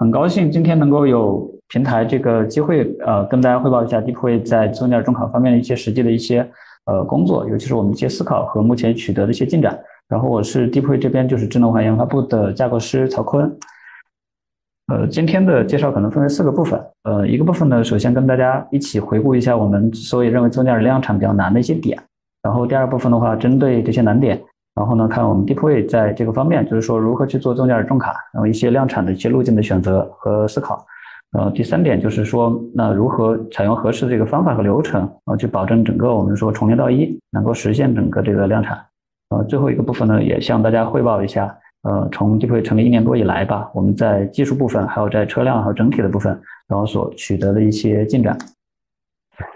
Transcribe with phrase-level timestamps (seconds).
[0.00, 6.40] 很高兴今天能够有平台这个机会，呃，跟大家汇报一下 DeepWay 在自动驾驶中考方面的一些实际的一些
[6.86, 9.78] 呃工作，尤其是我们一些思考和目前取得的一些进展。
[10.08, 13.54] 然后我是 DeepWay 这边就是智能化研发部的架构师曹坤。
[14.90, 16.82] 呃，今天的介绍可能分为四个部分。
[17.02, 22.02] 呃，一个部分呢，首先跟大家一起回顾一下我们所以认为自动驾驶量产比较难的一些点。
[22.42, 24.42] 然后第二部分的话，针对这些难点，
[24.74, 30.86] 然后呢，看我们 DeepWay 在这个方面，就是说如何去做自动驾驶重卡，然后一些量产的一些路径的选择和思考。
[31.32, 38.78] 呃，第三点就是说，那如何采用合适的这个方法和流程，然后去保证整个我们说从零到一能够实现整个这个量产。
[39.30, 41.54] 呃，最后一个部分呢，也向大家汇报一下。
[41.82, 48.36] 呃，从 DeepWay 成立一年多以来吧，我们在技术部分，还有在车辆和整体的部分，然后所取得的一些进展。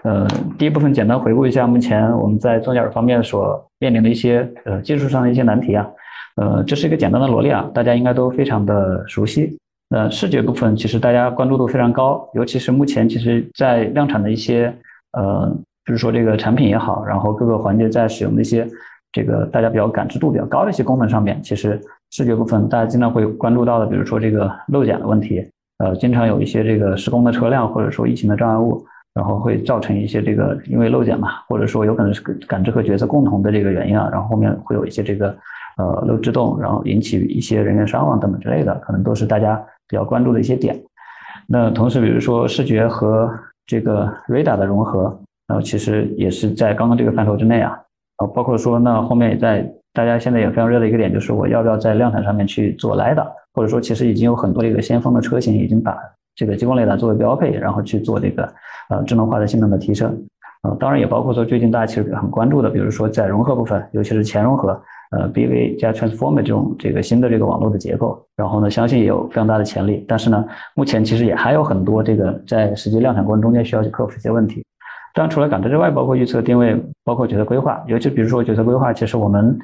[0.03, 5.87] 呃，第一部分简单回顾一下目前我们在自动驾驶方面所面临的一些呃技术上的一些难题啊。
[6.35, 9.57] 呃，这是一个简单的罗列啊，大家应该都非常的熟悉。
[9.89, 14.73] 呃，视觉部分其实大家关注度非常高，尤其是目前其实在量产的一些
[15.13, 15.49] 呃，
[15.83, 18.67] 比如说这个产品也好，然后各个环节在使用的一些
[19.11, 21.79] 这个大家比较感知度比较高的一些功能上面，其实。
[22.11, 25.45] 视觉部分，大家经常会关注到的，比如说这个漏检的问题，
[25.79, 35.35] 呃，经常有一些这个施工的车辆或者说疫情的障碍物，然后会造成一些这个因为漏检嘛，或者说有可能是感知和决策共同的这个原因啊，然后后面会有一些这个
[35.77, 39.55] 呃漏制动，然后引起一些人员伤亡等等之类的，可能都是大家
[39.87, 40.79] 比较关注的一些点。
[41.47, 43.29] 那同时，比如说视觉和
[43.65, 47.79] 这个 radar 的融合，然后其实也是在刚刚这个范畴之内啊，
[48.17, 49.65] 啊，包括说那后面也在。
[49.95, 55.97] 大家现在也非常热的一个点，就是我要不要在量产上面去做雷达，或者说其实已经有很多这个先锋的车型已经把
[56.35, 58.43] 这个激光雷达作为标配，然后去做这个
[58.89, 60.15] 呃智能化的性能的提升。
[60.63, 70.03] 呃，当然也包括说最近大家其实很关注的，比如说在融合部分，尤其是前融合，呃，BV 加 Transformer 这种这个新的这个网络的结构，然后呢，相信也有非常大的潜力。
[70.07, 74.65] 但是呢，目前其实也还有很多这个在实际量产过程中间需要去克服一些问题。
[75.13, 79.57] 当然除了感知之外，包括预测定位，包括决策规划，尤其比如说决策规划，其实我们。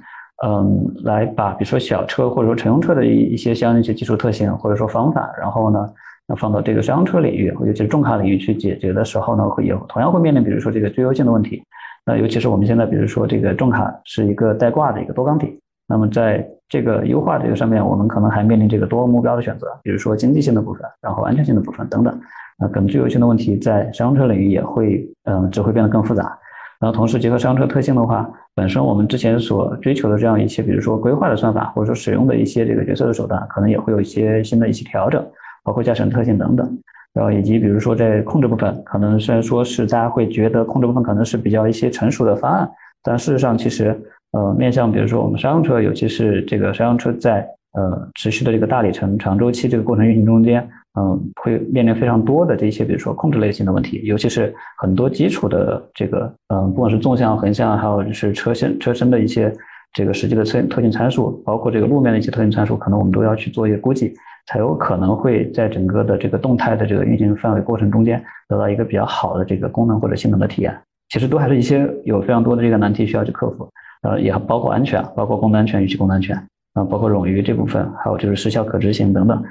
[0.43, 5.87] 嗯，来把比如说小车或者说乘用车的一一些相应一些技术特性或者说方法，然后呢，
[6.31, 11.61] 那放到这个商用车领域，尤其是重卡领域去解决的时候呢，会有同样会面临比如说这个最优性的问题。
[12.05, 15.59] 那尤其是我们现在比如说这个重卡是一个带挂的一个多缸体，
[15.89, 22.17] 那么在这个优化这个上面，我们可能还面临这个多目标的选择，比如说经济性的部分，然后安全性的部分等等。
[22.57, 26.37] 那可能最优性的问题在商用车领域也会，嗯，只会变得更复杂。
[26.79, 35.23] 然后同时结合商用车特性的话，本身我们之前所追求的这样一些，比如说规划的算法，或者说使用的一些这个决策的手段，可能也会有一些新的一些调整，
[35.63, 36.79] 包括驾驶特性等等。
[37.13, 42.69] 然后以及比如说在控制部分，可能虽然说是大家会觉得控制部分可能是比较一些成熟的方案，
[43.03, 43.99] 但事实上其实
[44.31, 50.67] 呃面向比如说我们商用车，尤其是这个商用车在呃持续的这个大里程长周期这个过程运行中间。
[50.99, 59.53] 嗯，会面临非常多的这些，比如说控制类型的问题，尤其是很多基础的这个，嗯，不管是纵向、横向，还有就是车身车身的一些
[59.93, 64.13] 这个实际的特特性参数，包括这个路面的一些特性参数，可能我们都要去做一个估计，
[64.47, 70.77] 才有可能会在整个的这个动态的这个运行范围过程中间得到一个比较好的这个功能或者性能的体验。
[71.09, 73.69] 其实都还是一些有非常多的这个难题需要去克服，
[74.03, 76.35] 呃，也包括安全，包括功能安全与其功能安全，
[76.73, 79.43] 啊，包括冗余这部分，还有就是时效可执行等等。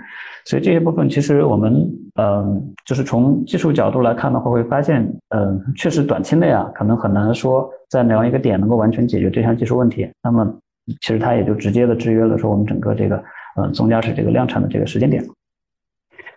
[0.46, 1.86] 所以这些部分，其实我们，
[2.18, 10.08] 嗯，就是从技术角度来看的话，会发现，嗯，确实短期内啊，可能很难说在哪样一个点能够完全解决这项技术问题。
[10.22, 10.50] 那么，
[11.02, 13.22] 其实它也就直接的制约了说我们整个这个，
[13.56, 15.25] 呃，增加是这个量产的这个时间点。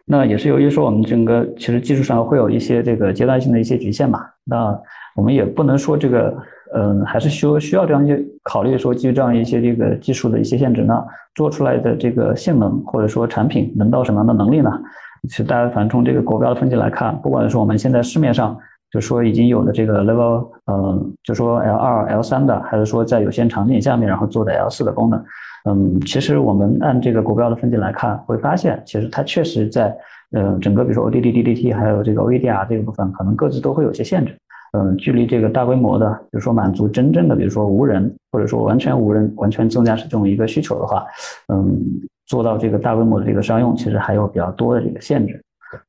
[0.05, 4.25] 那也是由于说我们整个其实技术上会有一些这个阶段性的一些局限嘛。
[4.43, 4.77] 那
[5.15, 6.35] 我们也不能说这个。
[6.75, 14.71] 嗯，还是需需要这样一些考虑，说基于这样一些这个技术的一些限制呢，做出来的这个性能或者说产品能到什么样的能力呢？
[15.29, 18.57] 其实大家反正从这个国标的分级来看，不管是我们现在市面上
[18.89, 25.23] 就说已经有的这个 level，嗯，就说 L 二、L 三的，还是说在有限场景下面然后做的 L 四的功能，
[25.69, 29.95] 嗯，其实我们按这个国标的分级来看，会发现其实它确实在，
[30.31, 34.35] 呃，整个比如说 ODD、DDT 还有这个 OEDR 这个部分，可能各自都会有些限制。
[34.75, 41.05] 嗯，距离这个大规模的，比如说满足真正的，比如说无人，或者说完全无人、完全自动驾驶这种一个需求的话，
[41.53, 41.79] 嗯，
[42.25, 45.39] 做到这个大规模的这个商用，其实还有比较多的这个限制。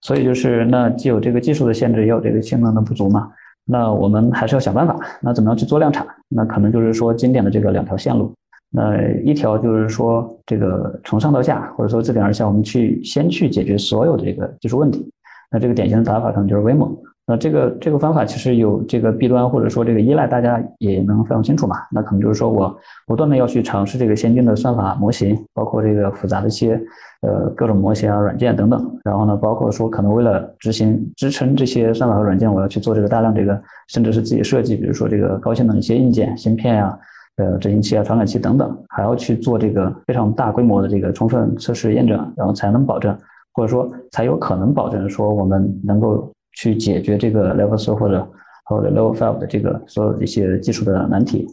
[0.02, 3.30] 所以就是那既有这个技术的限制，也有这个性能的不足嘛。
[3.66, 4.94] 那我们还是要想办法。
[5.22, 6.06] 那怎么样去做量产？
[6.28, 8.32] 那可能就是说经典的这个两条线路。
[8.76, 15.08] 那一条就是说这个从上到下，或者说自顶而下，我们去先去解决所有的这个技术问题。
[15.48, 16.92] 那这个典型的打法可能就是威猛。
[17.26, 21.76] 那这个这个方法其实有这个弊端，或者说这个依赖，大家也能非常清楚嘛。
[21.90, 22.76] 那可能就是说我
[23.06, 26.78] 不断的要去尝试这个先进的算法模型，包括这个复杂的一些
[27.22, 28.98] 呃各种模型啊、软件等等。
[29.04, 36.98] 然后呢，包括说可能为了执行支撑这些算法和软件，我要去做这个大量这个甚至是自己设计，比如说这个高性能一些硬件、芯片呀、
[37.36, 43.16] 呃执行器啊、传感器等等，还要去做这个非常大规模的这个充分测试验证，然后才能保证，
[43.52, 46.30] 或者说才有可能保证说我们能够。
[46.56, 48.24] 去解决这个 level three 或者
[48.66, 51.44] 或者 level five 的这个所有的一些技术的难题，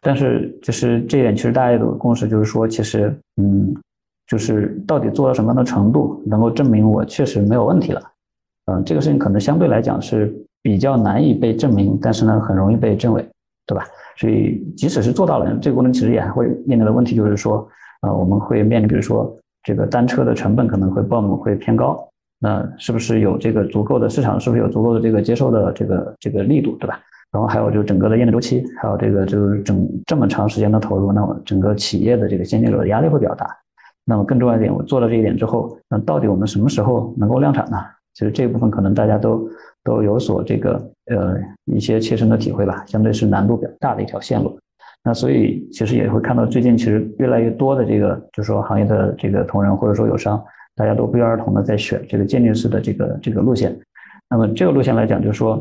[0.00, 3.74] 但是就是这一点，其实大家有共识，就是说，其实嗯，
[4.26, 8.02] 就是到底做到什么样的程度，能够证明我确实没有问题了，
[8.72, 13.22] 嗯，这个事情可能相对来讲是比较难以被证明，但是呢，很容易被证伪，
[13.68, 13.84] 对吧？
[14.16, 17.68] 所以即使是做到了，这个过程其实也还会面临的问题，就是说，
[18.00, 22.02] 呃，我们会面临，比如说这个单车的成本可能会 BOM 会偏高。
[22.40, 24.40] 那是不是有这个足够的市场？
[24.40, 26.98] 是不是有足够的这个接受的这个这个力度，对吧？
[27.30, 33.46] 然后还有就是整个的验证周期，还有这个就是整这么长时间的投入，那么整个企业的这个现金流的压力会比较大。
[34.04, 37.76] 那么更重要一点，我做了这一点之后，那到底我们什么时候能够量产呢？
[38.14, 39.46] 其实这一部分可能大家都
[39.84, 40.72] 都有所这个
[41.06, 44.58] 呃一些切身的体会吧，相对是难度比较大的一条线路。
[45.04, 50.42] 那所以其实也会看到最近其实越来越多的这个就是说行业的这个同仁或者说友商。
[50.76, 53.76] 大家都不约而同的在选这个渐进式的这个这个路线，
[54.30, 55.60] 那么这个路线来讲，就是说，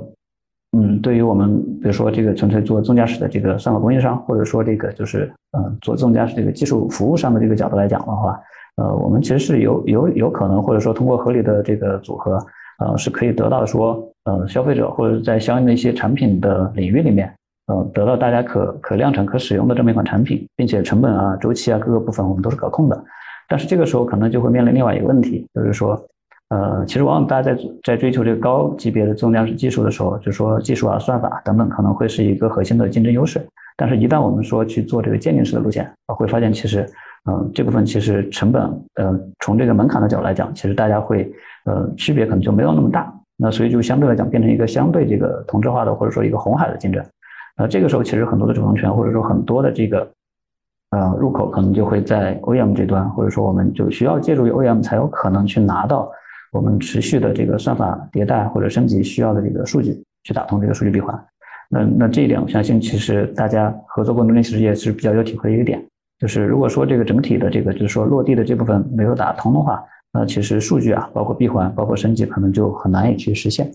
[0.78, 5.28] 嗯，对于我们比如说这个纯粹做自动驾驶的这个算法供应商，或者说这个就是
[5.58, 8.40] 嗯做自动驾驶这个技术服务上的这个角度来讲的话，
[8.76, 12.38] 呃，我们其实是有有有可能，或者说通过合理的这个组合，
[12.80, 17.34] 呃，是可以得到说，呃，消费者或者在相应的一些产品的领域里面，
[17.68, 23.04] 呃，得到大家可可量产、可使用的这么一款产品，并且成本啊、周期啊各个部分我们都是可控的。
[23.48, 26.00] 但是这个时候可能就会面临另外一个问题，就是说，
[26.50, 33.42] 呃，其实往往大家在在追求这个高级别的自动驾驶技术的时候，就说技术啊、算法等等可能会是一个核心的竞争优势。
[33.80, 36.84] 但是，一旦我们说去做这个渐进式的路线，会发现其实，
[37.28, 38.64] 嗯，这部分其实成本，
[38.96, 41.32] 呃，从这个门槛的角度来讲，其实大家会，
[41.66, 43.14] 呃，区别可能就没有那么大。
[43.36, 47.04] 那所以就相对来讲变成一个相对这个同质化的或者说一个红海的竞争。
[47.58, 50.08] 那这个时候其实很多的主动权或者说很多的这个。
[50.92, 56.10] 呃，入口可能就会在 OEM 这端，或者说我们就需要借助于 OEM 才有可能去拿到
[56.54, 61.14] 我们持续的这个算法迭代或者升级需要的这个数据，去打通这个数据闭环。
[61.70, 65.86] 那那这一点，我相信其实大家合作过程中其实也是比较有体会的一个点，
[66.20, 73.72] 就是如果说这个整体的这个就是说落地的这部分没有打通的话，那其实数据啊，包括闭环，包括升级，可能就很难以去实现。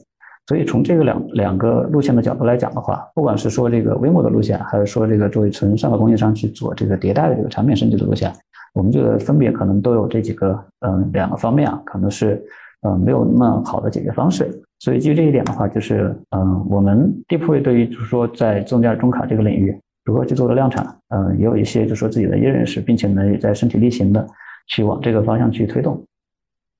[0.49, 8.33] 所以从这个两两个路线的角度来讲的话，不管是说这个 Waymo 的路线，还是说这个作为纯算法供应商去做这个迭代的这个产品升级的路线，
[8.75, 12.43] 我们觉得分别可能都有这几个嗯两个方面啊，可能是
[12.81, 14.51] 嗯没有那么好的解决方式。
[14.81, 24.27] 所以基于这一点的话，就是嗯我们 DeepWay 对于就是说在自动驾驶中卡这个领域如何去做的量产，嗯也有一些就说自己的业认识，并且呢也在身体力行的
[24.69, 26.03] 去往这个方向去推动。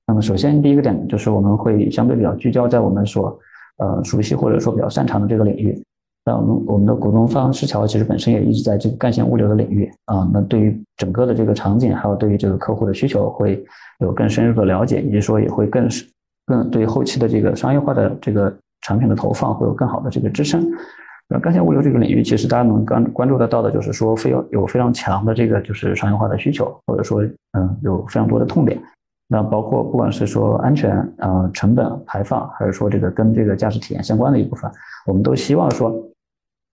[0.05, 3.39] 那么首先第一个点就是我们会相对比较聚焦在我们所
[3.77, 5.81] 呃，熟悉或者说比较擅长的这个领域，
[6.25, 13.63] 那我们我们的股东方石桥其实本身也一直在这个干线物流的领域啊，那对于整个的这个场景，还有对于这个客户的需求会
[13.99, 15.87] 有更深入的了解，以及说也会更
[16.45, 20.63] 更对后期的这个商业化的这个产品的投放会有更好的这个支撑。
[21.29, 27.21] 那干线物流这个领域，其实大家能关关注得到的就是说，非要有非常强的这个就是商业化的需求，或者说
[27.57, 28.79] 嗯有非常多的痛点。
[29.29, 34.69] 那包括不管是说安全、呃成本、排放，还是说这个跟这个驾驶体验相关的一部分，
[35.07, 35.91] 我们都希望说，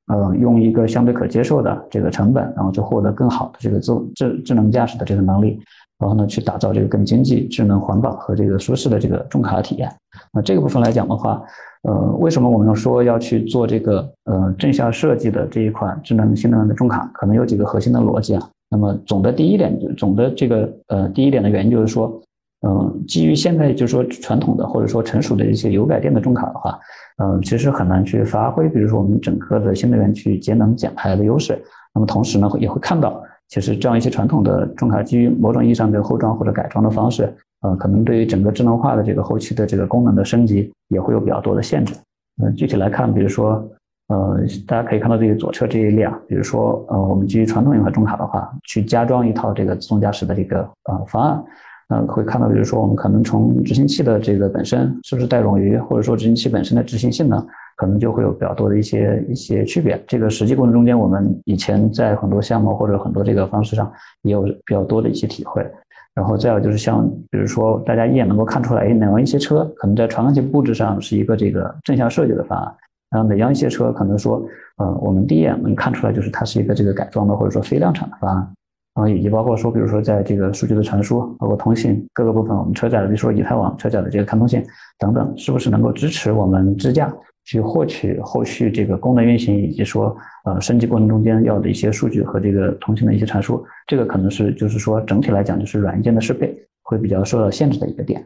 [0.08, 5.58] 呃，用一个相对可接受的这个成本，然后就获得更好的这个自智智能驾驶的这个能力，
[5.98, 9.90] 然后呢，去打造这个更经济、智能、环保和这个舒适的这个重卡体验。
[10.32, 11.40] 那这个部分来讲的话，
[11.82, 17.10] 呃，为什么我们要说要去做这个呃正向设计的这一款智能新能源的重卡？
[17.14, 18.50] 可能有几个核心的逻辑啊。
[18.70, 22.20] 那么总的第一点，总的这个呃第一点的原因就是说。
[22.62, 26.78] 嗯，基于现在就是说传统的或者说成熟的一些油改电的重卡的话，
[27.16, 31.58] 嗯，其实很难去发挥，比如说我们整个的新能源去节能减排的优势。
[31.94, 33.18] 那么同时呢，也会看到，
[33.48, 41.94] 其实这样一些传统的重卡基于某种意义上的后装或者改装的方式，呃，可能对于整个智能化的这个后期的这个功能的升级也会有比较多的限制。
[42.42, 43.62] 嗯，具体来看，比如说，
[44.08, 51.44] 呃，大家可以看到这个左侧这一列啊，比如说，呃，我们基于传统型号重卡的话，去加装一套这个自动驾驶的这个呃方案。
[51.88, 57.44] 呃，会看到，比如说，我们可能从执行器的这个本身是不是带冗余，或者说执行器本身的执行性能，
[57.76, 60.00] 可能就会有比较多的一些一些区别。
[60.06, 65.68] 这个实际过程中间，我们以前在很多项目或者很多这个方式上也有比较多的一些体会。
[66.14, 72.74] 然后再有就是像比如说大家一眼能够看出来，哎，哪样一些车可能在传感器布置上是一个这个正向设计的方案，
[73.10, 74.42] 然后哪样一些车可能说，
[74.78, 78.48] 呃，我们第一眼能看出来就是它是一个这个改装的或者说非量产的方案。
[78.92, 84.66] 然后以及包括说，比如说在这个数据的传输，包括通信各个部分，我们车载的，比如说以太网车载的这个看通信
[84.98, 87.10] 等等，是不是能够支持我们支架
[87.50, 98.24] 去获取后续这个功能运行，以及说呃升级过程中间要的一些数据和这个通信的一些传输，这个可能是就是说整体来讲就是软件的适配会比较受到限制的一个点。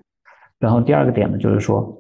[0.59, 1.99] 然后第二个点呢，就是说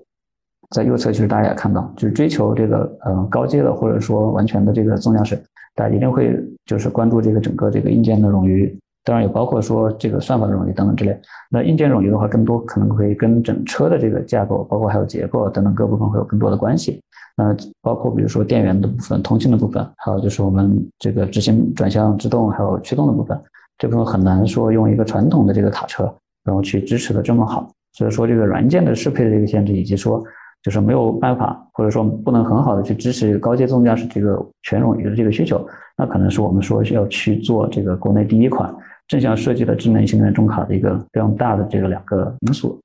[0.76, 5.42] 在右侧其实大家也看到，就是追求这个呃高阶的或者说完全的这个纵驾驶。
[5.74, 11.16] 大家一定会就是关注这个整个这个硬件的冗余，当然也包括说这个算法的冗余等等之类。
[11.50, 17.00] 那硬件冗余的话，更多可能会跟整车的这个架构，包括还有结构等等各部分会有更多的关系。
[17.36, 23.38] 那包括比如说电源的部分、通信的部分，还有就是我们这个执行转向制动还有驱动的部分，
[23.78, 26.04] 这部分很难说用一个传统的这个卡车
[26.44, 27.70] 然后去支持的这么好。
[27.92, 30.24] 所以说这个软件的适配的这个限制，以及说。
[30.62, 35.62] 就是没有办法，或者说不能很好的去支持高阶自动驾驶这个全冗余的这个需求，
[35.94, 38.74] 那可能是我们说需要去做这个国内第一款
[39.08, 42.80] 正向设计的智能新能源重卡的一个非常大的这个两个因素。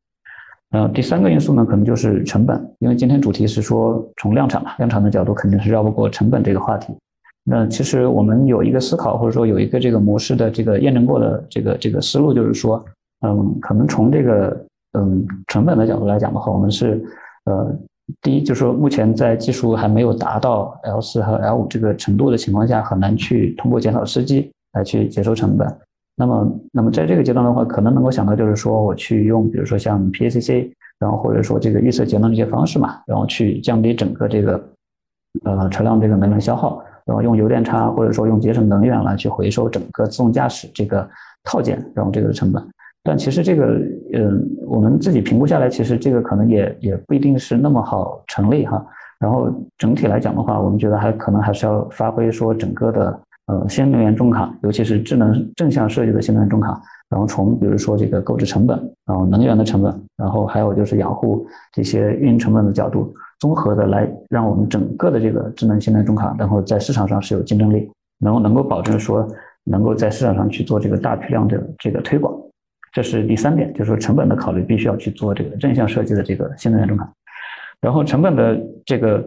[0.72, 6.94] 呃，第三个因素呢，可能就是成本，因为今天主题是说从量产嘛，量产的角度肯定是绕不过成本这个话题。
[7.44, 12.84] 那其实我们有一个思考，或者说有一个这个模式的这个验证过的这个这个思路，就是说，
[13.26, 17.04] 嗯，可能从这个嗯成本的角度来讲的话，我们是。
[17.46, 17.76] 呃，
[18.22, 25.68] 第一就是说，目前在技术还没有达到 L 四和 L 五这个程度的情况下，很难去通过减少司机来去节收成本。
[26.20, 34.62] 那么，那么在这个阶段的话，可能能够想到就是说，我去用，比如说像 PACC，然后或者说这个预测节能这些方式嘛，然后去降低整个这个
[35.46, 41.10] 呃车辆这个能源消耗，然后用油电差或者说用节省能源来去回收整个自动驾驶这个
[41.46, 42.62] 套件，然后这个成本。
[43.02, 43.80] 但其实这个，
[44.14, 48.86] 嗯，我们自己评估下来，其实这个可能也也不一定是那么好成立哈。
[49.20, 53.20] 然后整体来讲的话，我们觉得还可能还是要发挥说整个的
[53.50, 56.80] 呃新能源重卡，尤其是智能正向设计的新能源重卡，
[57.10, 58.78] 然后从比如说这个购置成本，
[59.08, 67.90] 然后能源的成本，然后还有就是养护这些运营成本的角度，综合的来让我们整个的这个智能新能源重卡，然后在市场上是有竞争力，
[68.20, 69.28] 能能够保证说
[69.64, 72.34] 能够在市场上去做这个大批量的这个推广。
[72.92, 77.12] 这是第三点，就是说成本的考虑必须要去做这个正向设计的这个新能源重卡，
[77.82, 79.24] 然后成本的这个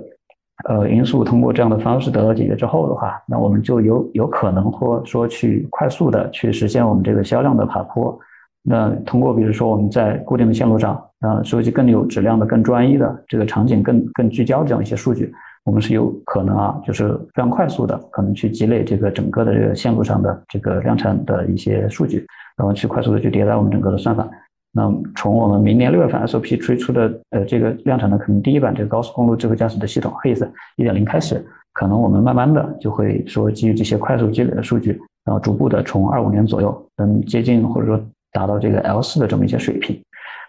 [0.69, 8.19] 呃因素通过这样的方式得到解决之后的话，那我们就有有可能或说去快速的去实现我们这个销量的爬坡。
[8.63, 22.25] 那通过比如说我们在固定的线路上啊收集更有质量的、更专一的这个场景更更聚焦这样一些数据，我们是有可能啊就是非常快速的可能去积累这个整个的这个线路上的这个量产的一些数据。
[22.55, 24.29] 然后去快速的去迭代我们整个的算法。
[24.75, 38.01] 那从我们明年六月份 SOP 推出的呃这个量产的可能第一版这个高速公路智慧驾驶的系统 HASE 一点零开始，可能我们慢慢的就会说基于这些快速积累的数据，然后逐步的从二五年左右能接近或者说
[38.33, 40.01] 达到这个 L 四的这么一些水平。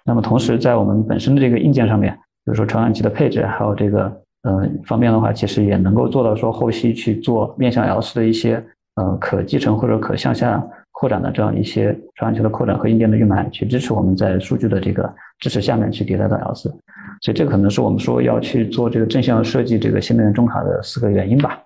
[0.06, 4.03] 那么同时在我们本身的这个硬件上面，比如说传感器的配置，还有这个
[4.44, 8.63] 呃方面的话，其实也能够做到说后期去做面向 L 四的一些
[8.96, 10.65] 呃可继承或者可向下。
[11.03, 16.69] 扩展的这样一些传感器的扩展和硬件的预埋，去支持我们在数据的这个支持下面去迭代到 L 四，
[17.22, 21.62] 所以这可能是我们说要去做这个正向设计这个新能源重卡的四个原因吧。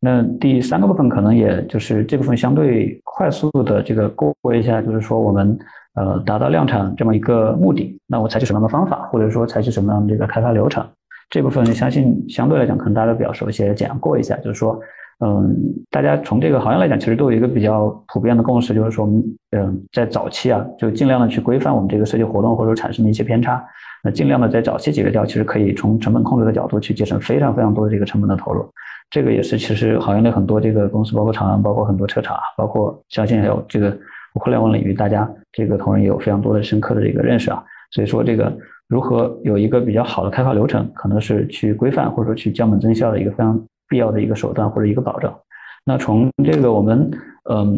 [0.00, 5.58] 那第三个部分可能也就是这部分相对快速的这个过过一下，就是说我们
[5.94, 10.86] 呃达到量产这么一个目的，那我采取什么样的方法，或者说采取什么样的这个开发流程，
[11.30, 14.78] 这部分相信相对来讲可能大家都比较熟悉，简要过一下，就是说。
[15.24, 15.54] 嗯，
[15.88, 19.06] 大家从这个行业来讲，其实都有一个比较普遍的共识，就是说，
[19.52, 23.64] 嗯，在早期啊，就尽量的去规范我们这个设计活动或者产生的一些偏差，
[24.02, 28.68] 那尽量的在早期解决掉，其实可以从成本控制的角度去节省非常非常多的这个成本的投入。
[29.10, 33.96] 这个也是其实行业内很多这个公司，包括厂商，包括很多车厂，包括相信还有这个
[34.34, 37.62] 互联网领域，大家这个同仁也有非常多的深刻的这个认识啊。
[37.92, 38.52] 所以说，这个
[38.88, 43.62] 如何有一个比较好的开发流程，可能是去规范或者说去降本增效的一个非常。
[43.92, 45.30] 必要的一个手段或者一个保证。
[45.84, 47.10] 那从这个我们
[47.50, 47.76] 嗯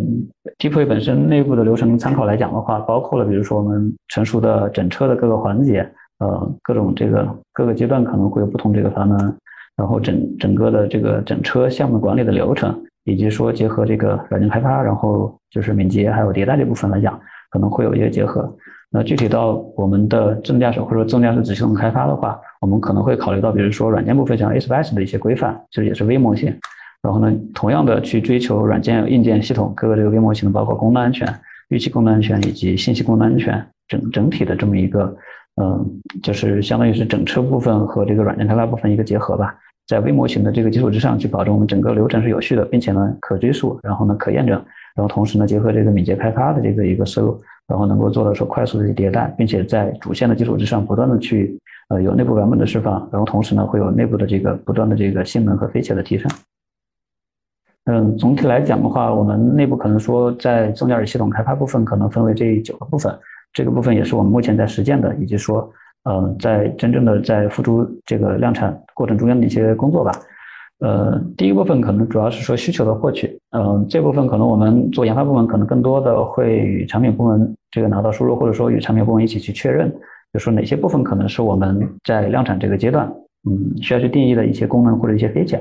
[0.59, 5.80] d e p o y 本身内部的流程参考来讲的话，包括了比如说我们成熟的整车的各个环节，
[6.18, 9.37] 呃，各种这个各个阶段可能会有不同这个方案，
[9.76, 17.18] 然后整整个的这个整车项目管理的流程，以及说结合这个软件开发，然后就是敏捷还有迭代这部分来讲，
[17.50, 18.54] 可能会有一些结合。
[18.96, 26.54] 那具体到我们的自动驾驶或者自动驾驶子系统开发的话，我们可能会考虑到，比如说软件部分像 a s p s 的一些规范，其实也是微模型。
[27.02, 31.28] 然后呢，同样的去追求软件、硬件系统各个这个微模型的，包括功能安全，
[31.70, 35.12] 预期功能安全以及信息功能安全整整体的这么一个，
[35.60, 35.84] 嗯，
[36.22, 39.52] 就是相当于是整车部分和这个软件开发部分一个结合吧，
[39.88, 44.54] 在微模型的这个基础之上去保证我们整个流程是有序的，并且呢可追溯，然后呢可验证，
[44.94, 56.30] 然后同时呢结合这个敏捷开发的这个一个思路，然后能够做到说快速的迭代，并且在主线的基础之上不断的去呃有内部版本的释放，然后同时呢会有内部的这个不断的这个性能和飞切的提升。
[57.87, 63.14] 嗯，总体来讲的话，我们内部可能说在中间的系统开发部分可能分为这九个部分，
[63.52, 65.71] 这个部分也是我们目前在实践的，以及说，
[66.04, 70.12] 呃，在真正的在付诸这个量产过程中间的一些工作吧。
[70.81, 79.90] 呃，第一部分可能主要是说需求的获取，嗯，这部分可能我们做研发部门可能更多的会与产品部门这个拿到输入，或者说与产品部门一起去确认，
[80.33, 83.07] 就说哪些部分可能是我们在量产这个阶段，
[83.49, 85.59] 嗯，需要去定义的一些功能或者一些飞 e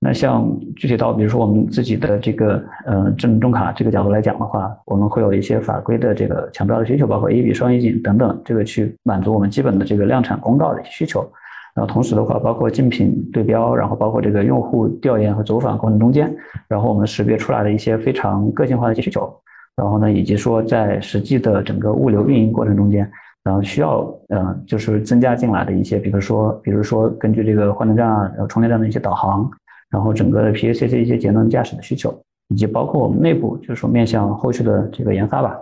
[0.00, 11.28] 那像具体到比如说我们自己的这个呃智能重卡这个角度来讲的话，我们会有一些法规的这个强调的需求，包括 A/B 双预警等等，这个去满足我们基本的这个量产公告的需求。
[11.78, 16.34] 然后同时的话，包括竞品对标，然后包括这个用户调研和走访过程中间，
[16.66, 19.32] 然后我们识别出来的一些非常个性化的一些需求。
[19.76, 23.08] 然后呢，以及说在实际的整个物流运营过程中间，
[23.44, 29.48] 然后需要呃就是增加进来的一些，比如说比如说根据这个换电站啊、充电站的一些导航。
[29.90, 32.14] 然后整个的 PACC 一些节能驾驶的需求，
[32.48, 35.56] 以及包括我们内部就是说面向后续的这个研发吧，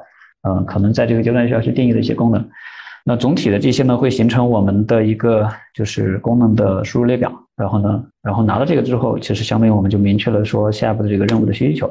[0.48, 2.44] 嗯，可能在这个阶段需要去定义的一些功能。
[3.08, 7.32] 那总体的这些呢，会形成我们的一个就是功能的输入列表。
[7.56, 11.88] 然后呢，然后拿到这个之后，其实相当于我们就明确了说下一步的这个任务的需求。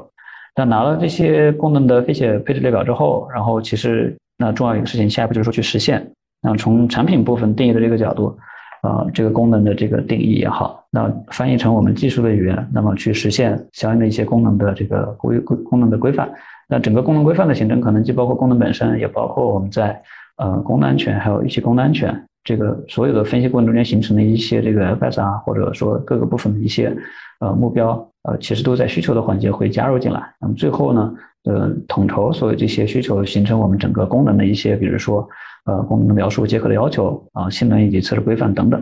[0.58, 6.06] 那拿了这些功能的飞写配置列表之后，然后其实那重要一个事情，下一步就是说去实现。
[6.42, 8.38] 那从产品部分定义的这个角度。
[8.82, 16.30] 啊，这个功能的这个定义也好，那翻译成我们技术的语言，那么去实现相应的一些功能的这个规规功能的规范。
[16.70, 20.00] 那整个功能规范的形成，可能既包括功能本身，也包括我们在
[20.38, 26.96] 呃功能安全，还有一些功能安全这个所有的分析过程中间形成的一些这个 FS 啊或者说各个部分的一些
[27.40, 30.22] 呃目标，呃，其实都在需求的环节会加入进来。
[30.40, 31.14] 那么最后呢，
[31.46, 35.28] 呃，统筹所有这些需求，形成我们整个功能的一些，比如说。
[35.68, 38.80] 呃，功能的描述、结合的要求啊，性能以及测试规范等等。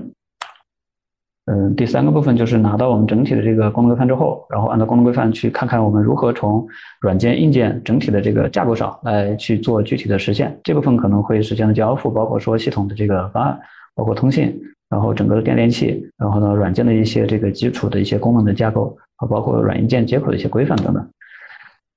[1.46, 6.66] 嗯，第三个部分就是拿到我们整体的这个功能规范之后，然后按照功能规范去看看我们如何从
[7.02, 10.58] 软件、硬件整体的这个架构上来去做具体的实现。
[10.64, 13.60] 这部分可能会实现的交付，包括说系统的这个方案，
[13.94, 14.58] 包括通信，
[14.90, 21.06] 然后整个的电联器，然后呢，软件的一些这个基础的一些功能的架构，和包括软硬件接口的一些规范等等。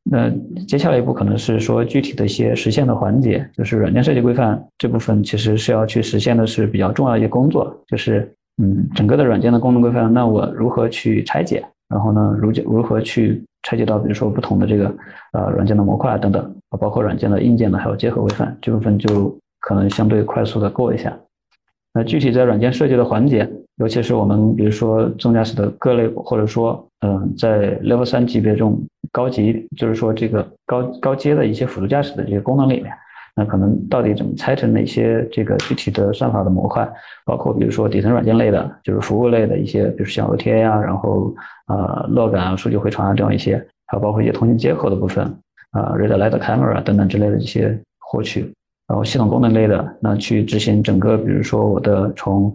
[0.02, 0.28] 那
[0.66, 14.94] 接下来一步可能是说具体的一些实现的环节，就是软件设计规范这部分，其实是要去实现的是比较重要的一些工作，就是嗯，整个的软件的功能规范，那我如何去拆解，然后呢，如如何去拆解到比如说不同的这个
[15.32, 21.16] 呃软件的模块等等，包括软件的硬件的还有结合规范这部分就可能相对快速的过一下。
[21.92, 28.80] 那具体在软件设计的环节，尤其是我们比如说自动驾驶的各类，或者说嗯，在 Level 三级别这种。
[29.12, 32.92] 高级就是说这个高高阶的一些辅助驾驶的这些功能里面，
[33.38, 36.90] 那可能到底怎么拆成哪些这个具体的算法的模块，
[37.26, 41.34] 包括比如说底层软件类的，就是服务类的一些，比如像 OTA 啊，然后
[41.68, 43.56] 呃 log 啊，数据回传啊这样一些，
[43.88, 45.22] 还有包括一些通信接口的部分
[45.72, 48.40] 啊，Read Light Camera 等等之类的一些获取，
[48.88, 52.50] 然后系统功能类的，那去执行整个比如说我的从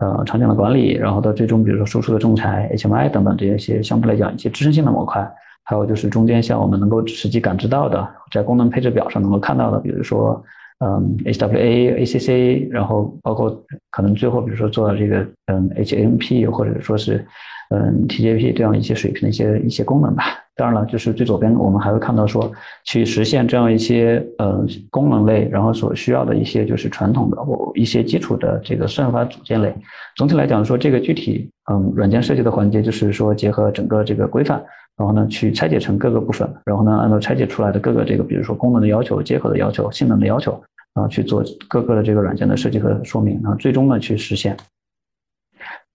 [0.00, 5.32] 呃场景的管理，然后到最终比如说输出的仲裁、HMI 等等这些些相对来讲一些支撑性的模块。
[5.64, 10.42] 还有就是中间像我们能够实际感知到的，在功能配置表上能够看到的，比如说，
[10.80, 17.24] 嗯，HWA、ACC，然后包括可能最后比如说做到这个，嗯，HMP 或者说是，
[17.70, 20.24] 嗯，TJP 这样一些水平的一些一些功能吧。
[20.56, 22.52] 当然了，就是最左边我们还会看到说，
[22.84, 29.74] 去实现这样一些呃功能类，然后所需要的一些就是传统的或一些基础的这个算法组件类。
[30.14, 34.62] 总体来讲说，这个具体嗯软件设计的环节就是说结合整个这个规范。
[34.96, 40.52] 然后呢，去拆解成各个部分，然后呢，按照拆解出来的各个这个，比如说功能的要求、接口的要求、性能的要求，
[40.92, 44.56] 啊，去做各个的这个软件的设计和说明，然后最终呢去实现。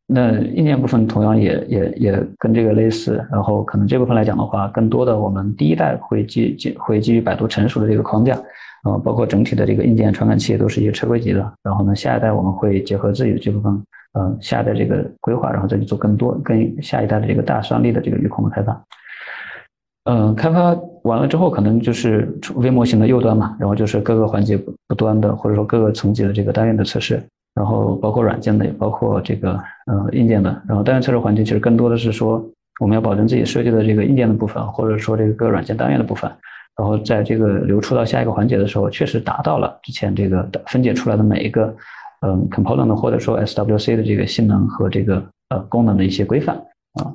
[0.05, 8.33] 那硬件部分同样也也也跟这个类似，然后可能这部分来讲的话，更多的我们第一代会基基会基于百度成熟的这个框架，
[8.83, 13.81] 啊，包括整体的这个硬件传感器都是一些车规级的，然后呢，下一代我们会结合自己的这部分。
[14.13, 18.83] 嗯，下一代这个规划，然后再去做更多跟下一代的这个大算力的这个预控的开发。
[20.05, 27.21] 嗯，开发完了之后，可能就是微模型的右端嘛，然后就是各个环节不端的，或者说各个层级的这个单元的测试，
[27.53, 29.51] 然后包括软件的，也包括这个
[29.85, 30.49] 呃硬件的。
[30.67, 32.43] 然后单元测试环节其实更多的是说，
[32.81, 36.31] 我们要保证自己设计的这个硬件的部分，或者说这个软件单元的部分，
[36.75, 41.75] 然后在这个流出到下一个环节的时候，确实达到了之前这个分解出来的每一个
[42.21, 46.55] 嗯 component 或者说 SWC 的这个性能和这个呃功能的一些规范
[46.93, 47.13] 啊。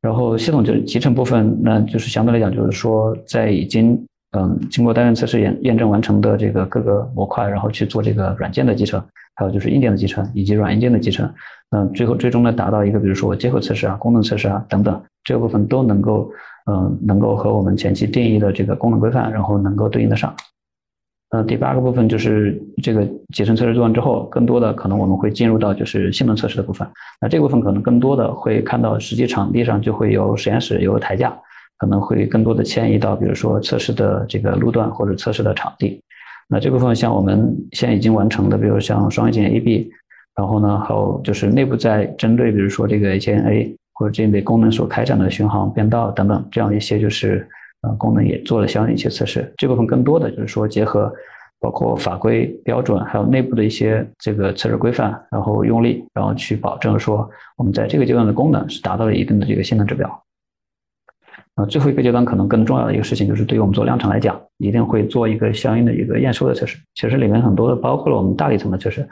[0.00, 3.98] 然后系统就集成部分，那就是相对来讲，就是说在已经
[4.36, 9.02] 嗯经过单元测试验验证完成的这个各个模块，然后去做这个软件的集成，
[9.34, 11.32] 还有就是硬件的集成以及软硬件的集成，
[11.70, 16.30] 嗯，最后最终呢达到一个比如说接口测试啊、功能测试啊等等这部分都能够。
[16.66, 20.34] 嗯，能够和我们前期定义的这个功能规范，然后能够对应得上。
[21.34, 26.86] 呃，第八个部分就是这个集成测试做完之后，更多的可能我们会进入到就是性能测试的部分。
[27.20, 31.36] 那这部分可能更多的会看到实际场地上就会有实验室有台架，
[31.78, 36.00] 可能会更多的迁移到比如说测试的这个路段或者测试的场地。
[36.48, 39.90] 那这部分像我们现在已经完成的，比如像双线 AB，
[40.36, 43.74] 然后呢还有就是内部在针对比如说这个 HNA。
[43.96, 47.46] 或者这类功能所开展的巡航变道等等，这样一些就是
[47.84, 49.52] 呃功能也做了相应一些测试。
[49.56, 51.12] 这部分更多的就是说结合
[51.60, 60.08] 包括法规标准，还有内部的一些这个测试规范，然后用力，然后去保证说我们在这个阶段的功能是达到了一定的这个性能指标。
[61.54, 66.78] 啊，最后一个阶段可能更重要的一个事情就是对于我们做量产来讲，一定会做一个相应的一个验收的测试。
[66.94, 69.08] 其实里面很多的包括了我们大里层的测试。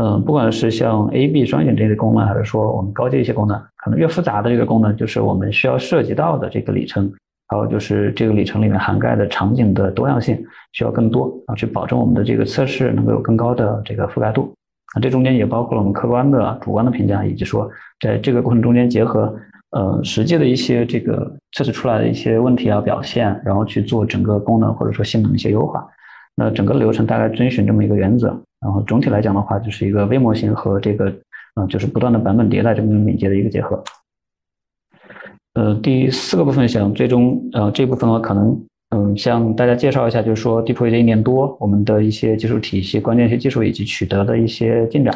[0.00, 7.12] 嗯，不管是像 A、B 双选这些功能，还是说我们高阶一些功能，可能越复杂的这个功能，就是我们需要涉及到的这个里程，
[7.48, 10.36] 还有就是这个里程里面涵盖的场景的多样性
[10.72, 14.54] 需要更多啊，去保证我们的这个测试能够有更高的这个覆盖度
[14.94, 15.00] 啊。
[15.00, 19.34] 这中间也包括了我们客观的、主观的评价，以及说在这个过程中间结合
[19.70, 25.86] 呃实际的一些这个测试出来的一些问题啊表现，然后去做整个功能或者说性能一些优化。
[26.34, 28.28] 那整个流程大概遵循这么一个原则，
[28.60, 31.12] 然后总体来讲的话，就是一个微模型和这个，
[31.56, 33.82] 嗯，就是不断的版本迭代这么敏捷的一个结合。
[35.58, 45.12] 呃，第四个部分想最终，呃，这部分的话可能，嗯，向大家介绍一下，就是说 DeepWeigh 这一年多，我们的一些技术体系、关键一些技术以及取得的一些进展。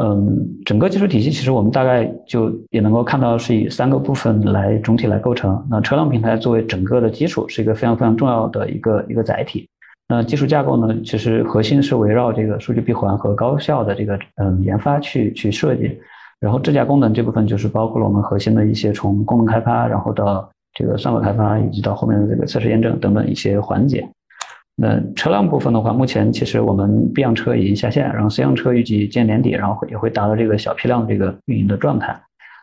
[0.00, 5.62] 嗯，整个技术体系其实我们大概就也能够看到是以三个部分来总体来构成。
[5.68, 9.68] 那车辆平台作为整个的基础，是一个非常非常重要的一个一个载体。
[10.08, 10.98] 那技术架构呢？
[11.04, 16.00] 其实核心是围绕这个数据闭环和高效的这个嗯研发去去设计，
[16.40, 24.08] 然后智驾功能这部分就是包括了我们核心的一些从功能开发，然后到这个算法开发，以及到后面的这个测试验证等等一些环节。
[24.76, 32.08] 那车辆部分的话，目前其实我们 B 样车已经下线，然后 C 样车预计今年年底，然后也会达到这个小批量这个运营的状态。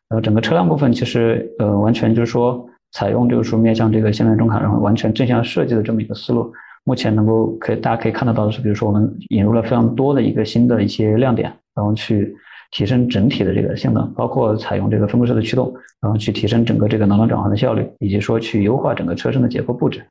[0.10, 6.52] 然后，整个车辆部分其实呃完全就是说采用就是说面向这个现代中卡，然后完全正向设计的这么一个思路。
[6.86, 12.34] 目前能够可以大家可以看得到的是，比如说我们引入了非常多的一个新的一些亮点，然后去
[12.72, 20.02] 提升整体的这个性能，包括采用这个分布式的驱动，然后去提升整个这个能量转换的效率，以及说去优化整个车身的结构布置。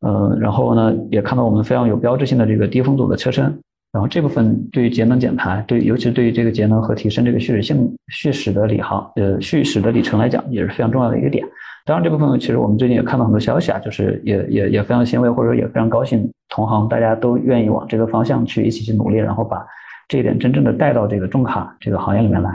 [0.00, 3.44] 呃，然后呢，也看到我们非常有标志性的这个低风阻的车身，
[3.92, 11.46] 然后这部分对于节能减排，对尤其是对于这个节能和提升这个续驶性、续驶的里航呃续驶的里程来讲，也是非常重要的一个点。
[11.84, 19.64] 当然，这部分其实我们最近也看到很多消息啊，就是也也也非常欣慰，或者说也非常高兴，同行大家都愿意往这个方向去一起去努力，然后把
[20.12, 22.50] 这一点真正的带到这个重卡这个行业里面来。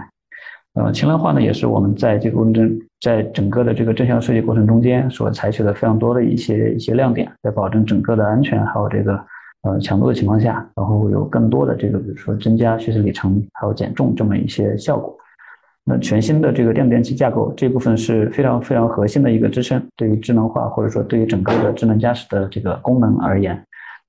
[0.76, 9.20] 呃，轻量化呢，也是我们在这个过程，在整个的这个正向设计过程中间所采取的非常多的一些一些亮点，在保证整个的安全还有这个
[9.63, 15.17] 呃强度的情况下，然后有更多的这个比如说增加续驶里程还有减重这么一些效果。
[15.84, 23.60] 那全新的这个电子电器架构这部分是非常非常核心的一个支撑，对于智能化或者说对于整个的智能驾驶的这个功能而言，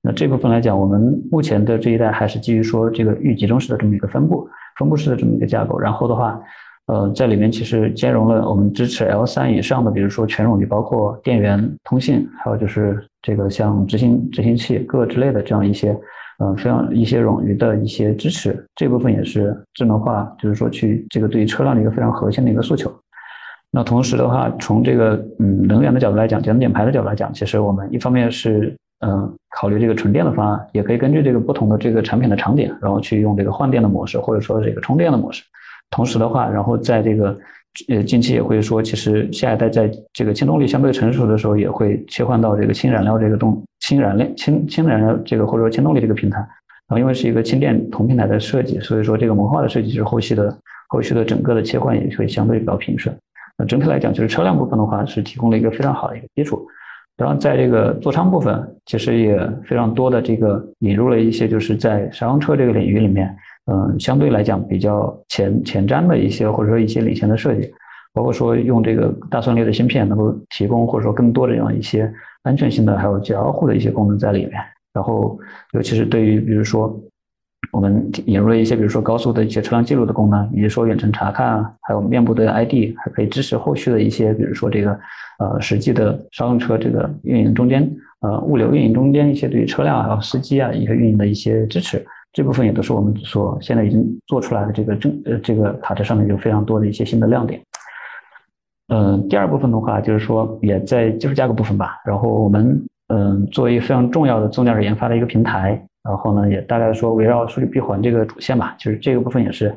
[0.01, 6.39] 那这部分来讲，我们目前的这一代还是基于说这个预集中式的这么一个分布分布式的这么一个架构，然后的话，
[6.87, 15.97] 呃，在里面其实兼容了我们支持 L 三以上的，比如说全冗余，包括电源、通信，还有就是这个像执行执行器各之类的这样一些。
[16.41, 22.89] 嗯，非常一些冗余的一些支持，这部分也是智能化，就是说去这个对于车辆的一个非常核心的一个诉求。
[23.69, 35.43] 那同时的话，从这个嗯能源的角度来讲，节能减排的角度来讲，其实我们一方面是嗯考虑这个纯电的方案，也可以根据这个不同的这个产品的场景，然后去用这个换电的模式，或者说这个充电的模式。
[35.89, 37.37] 同时的话，然后在这个
[37.87, 43.61] 呃近期也会说，其实下一代在这个氢动力相对成熟的时候，也会切换到这个氢燃料这个动。
[43.79, 50.55] 氢燃料、氢氢燃料这个或者说氢动力这个平台，然后因为是一个氢电同平台的设计，所以说这个模块的设计是后期的
[50.89, 53.15] 后续的整个的切换也会相对比较平顺。
[53.57, 56.67] 那整体来讲，就是车辆部分的话是提供了一个非常好的一个基础。
[57.19, 67.69] 然后在这个座舱部分，其实也非常多的这个引入了一些就是在商用车这个领域里面，嗯，相对来讲比较前前瞻的一些或者说一些领先的设计。
[68.11, 74.53] 包括说用这个大算力的芯片能够提供或者说更多的这样一些安全性的还有交互的一些功能在里面。
[74.93, 75.37] 然后
[75.73, 76.99] 尤其是对于比如说
[77.71, 84.91] 我们引入了一些比如说高速的一些车辆记录的功能，以及说远程查看啊，还有面部的 ID，还可以支持后续的一些比如说这个
[85.39, 87.89] 呃实际的商用车这个运营中间
[88.21, 92.03] 呃物流运营中间一些对于车辆还有司机啊一些运营的一些支持。
[92.31, 97.59] 这部分也都是我们所现在已经做出来的这个正呃这个卡车上面有非常多的一些新的亮点。
[98.89, 101.97] 嗯，第二部分的话就是说也在技术架构部分吧。
[102.05, 109.67] 然后我们嗯作为非常重要的自动驾驶研发的一个平台，然后呢也大概说围绕数据闭环这个主线吧，就是这个部分也是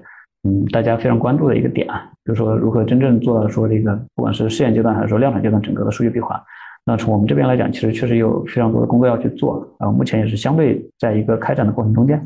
[0.48, 6.40] 嗯大家非常关注的一个点啊，就是说如何真正做到说这个不管是试验阶段还是说量产阶段整个的数据闭环。
[6.84, 9.88] 那从我们这边来讲，其实确实有非常多的工作要去做啊。
[9.88, 12.20] 目前也是相对在一个开展的过程中间。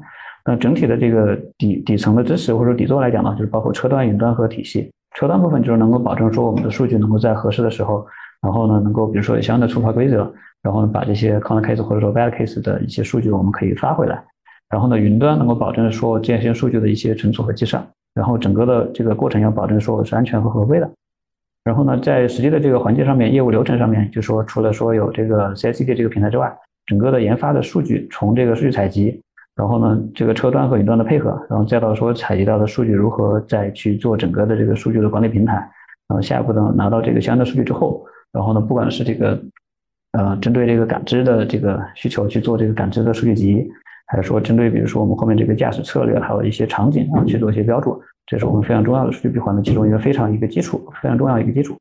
[0.47, 4.91] 那整体的这个底底层的支持或者底座来讲呢，就是包括车端、云端和体系。
[5.15, 8.07] 车端部分就是能够保证说我们的数据能够在合适的时候，
[8.43, 14.23] 然后呢能够比如说有相应的触发规则，然后呢把这些 corner case 或者说 bad case 的一些数据我们可以发回来。
[14.69, 17.87] 然后呢云端能够保证说这些数据的一些存储和计算。
[18.15, 20.91] 然后整个的这个过程要保证说是安全和合规的。
[21.65, 29.21] 然后呢，在实际的这个环节上面，业务流程上面，就说除了说有这个 CI/CD 这个平台之外，整个的研发的数据从这个数据采集，
[29.57, 35.55] 然后呢，这个车端和云端的配合，然后再到说采集到的数据如何再去做整个的这个数据的管理平台，
[36.09, 38.03] 然后下一步呢，拿到这个相应的数据之后，
[38.37, 39.43] 然后呢，不管是这个
[40.13, 43.67] 呃针对这个感知的这个需求去做这个感知的数据集，
[44.09, 47.99] 还是说针对比如说我们后面这个驾驶策略还有一些场景啊去做一些标注。
[48.27, 51.75] 这是我们非常重要的数据闭环的其中一个非常一个基础，非常重要一个基础。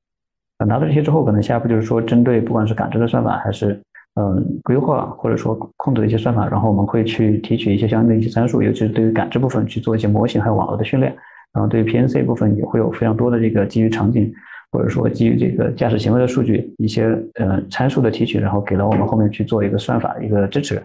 [0.59, 3.77] 啊，拿到这些之后，可能下一步就是说，针对不管是感知的算法，还是
[4.13, 11.13] 嗯规划或者说控制的一些算法，然后我们会去提取一些相应的一些参数，尤其是对于感知部分去做一些模型还有网络的训练。
[11.51, 14.31] 然后对于 PNC 部分也会有非常多的这个基于场景
[14.71, 20.81] 或者说基于这个驾驶行为的数据一些呃参数的提取，然后给了我们后面去做一个算法一个支持。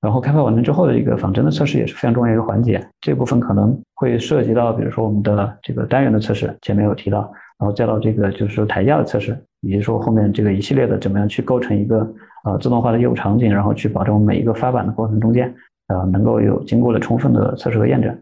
[0.00, 7.20] 然后开发完成之后的一个仿真的测试也是非常重要一个环节，这部分可能会涉及到，比如说我们的这个单元的测试，前面有提到，
[7.58, 12.06] 然后再到这个就是说台架的测试，以及说后面这个一系列的怎么样去构成一个
[12.44, 15.54] 呃自动化的业务场景，然后去保证每一个发版的过程中间，
[15.88, 18.14] 呃能够有经过了充分的测试和验证。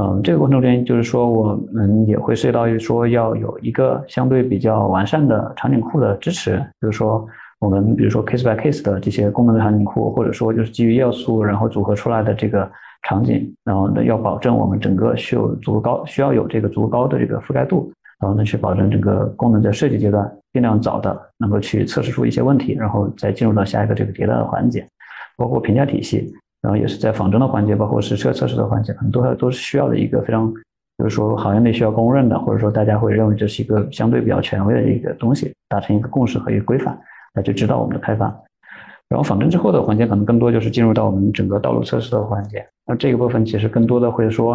[0.00, 7.26] 嗯，这个过程中间就是说我们也会涉及到于说要有一个相对比较完善的场景库的支持，比如说。
[7.58, 12.70] 我们比如说 case by case 的这些功能的场景库，或者说就是基于要素然后组合出来的这个
[13.08, 24.86] 场景，然后呢要保证我们整个需有足够高，需要有这个足够高的这个覆盖度，然后呢去保证整个功能在设计阶段尽量早的能够去测试出一些问题，然后再进入到下一个这个迭代的环节，
[25.38, 26.30] 包括评价体系，
[26.66, 30.52] 然后也是在仿真的环节，包括实车测试的环节，很多都是需要的一个非常，
[30.98, 36.98] 就是说行业内需要公认的，或者说大家会认为这是一个相对比较权威的一个东西，达成一个共识和一个规范。
[37.34, 38.24] 来去指导我们的开发，
[39.10, 42.66] 然后仿真之后的环节可能更多就是进入到我们整个道路测试的环节。
[42.86, 44.54] 那这个部分其实更多的会说，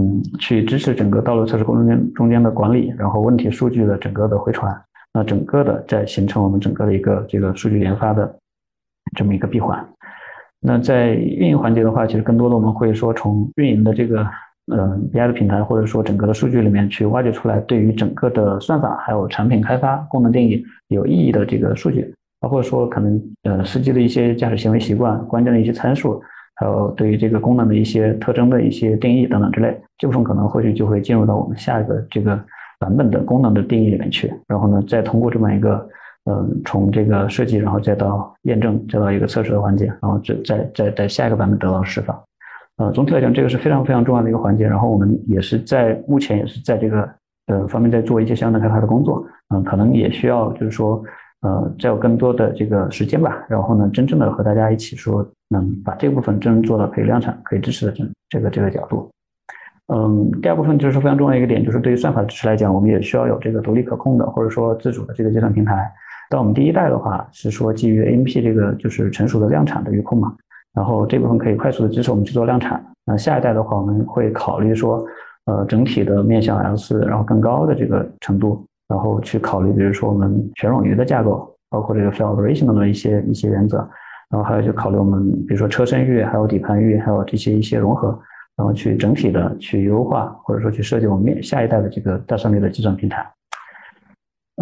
[0.00, 4.74] 嗯，去支持整个道路测试过程中中间的管理，然后问题数据的整个的回传，
[5.12, 8.34] 那整个的在形成我们整个的一个这个数据研发的
[9.14, 9.86] 这么一个闭环。
[10.64, 14.24] 那在运营环节的话，其实更多的我们会说从运营的这个
[14.72, 22.14] 嗯 BI 的平台或者说整个的数据里面去挖掘出来对于整个的算法还有产品开发功能定义有意义的这个数据。
[22.40, 26.20] 包括说可能呃司机的一些驾驶行为习惯、关键的一些参数，
[26.56, 32.36] 还有对于这个功能的一些特征的一些定义等等之类，这部分可能后续就会进入到我们下一个这个
[32.80, 34.32] 版本的功能的定义里面去。
[34.48, 35.88] 然后呢，再通过这么一个
[36.24, 42.18] 嗯从这个设计，然后再到验证，再到一个测试的环节，然后再再再在下一个版本得到释放。
[42.76, 44.66] 呃，总体来讲，这个是非常非常重要的一个环节。
[44.66, 47.08] 然后我们也是在目前也是在这个
[47.46, 49.24] 呃方面在做一些相应的开发的工作。
[49.54, 51.02] 嗯，可能也需要就是说。
[51.44, 59.10] 呃，再有更多的这个时间吧，然后呢，真正的和大家一起说，能把这部分真正做到可以量产、可以支持的这这个这个角度。
[59.92, 65.92] 嗯，第二部分就是非常重要一个点，就是对于算法支持来讲，我们也需要有这个独立可控的或者说自主的这个计算平台。
[66.32, 70.34] 到我们第一代的话，是说基于 AMP 这个就是成熟的量产的预控嘛，
[70.72, 72.82] 然后这部分可以快速的支持我们去做量产。
[73.04, 75.04] 那下一代的话，我们会考虑说，
[75.44, 78.64] 呃，整体的面向 L 四，然后更高的这个程度。
[78.88, 83.78] 然后去考虑，比如说我们全冗余的架构，包括这个 fail operation 的一些一些原则，
[84.28, 88.08] 然后还有就考虑我们比如说车身域，还有底盘域，还有这些一些融合，
[88.54, 93.26] 然后去整体的去优化，或者说去设计我们面下一代的这个大算力的计算平台。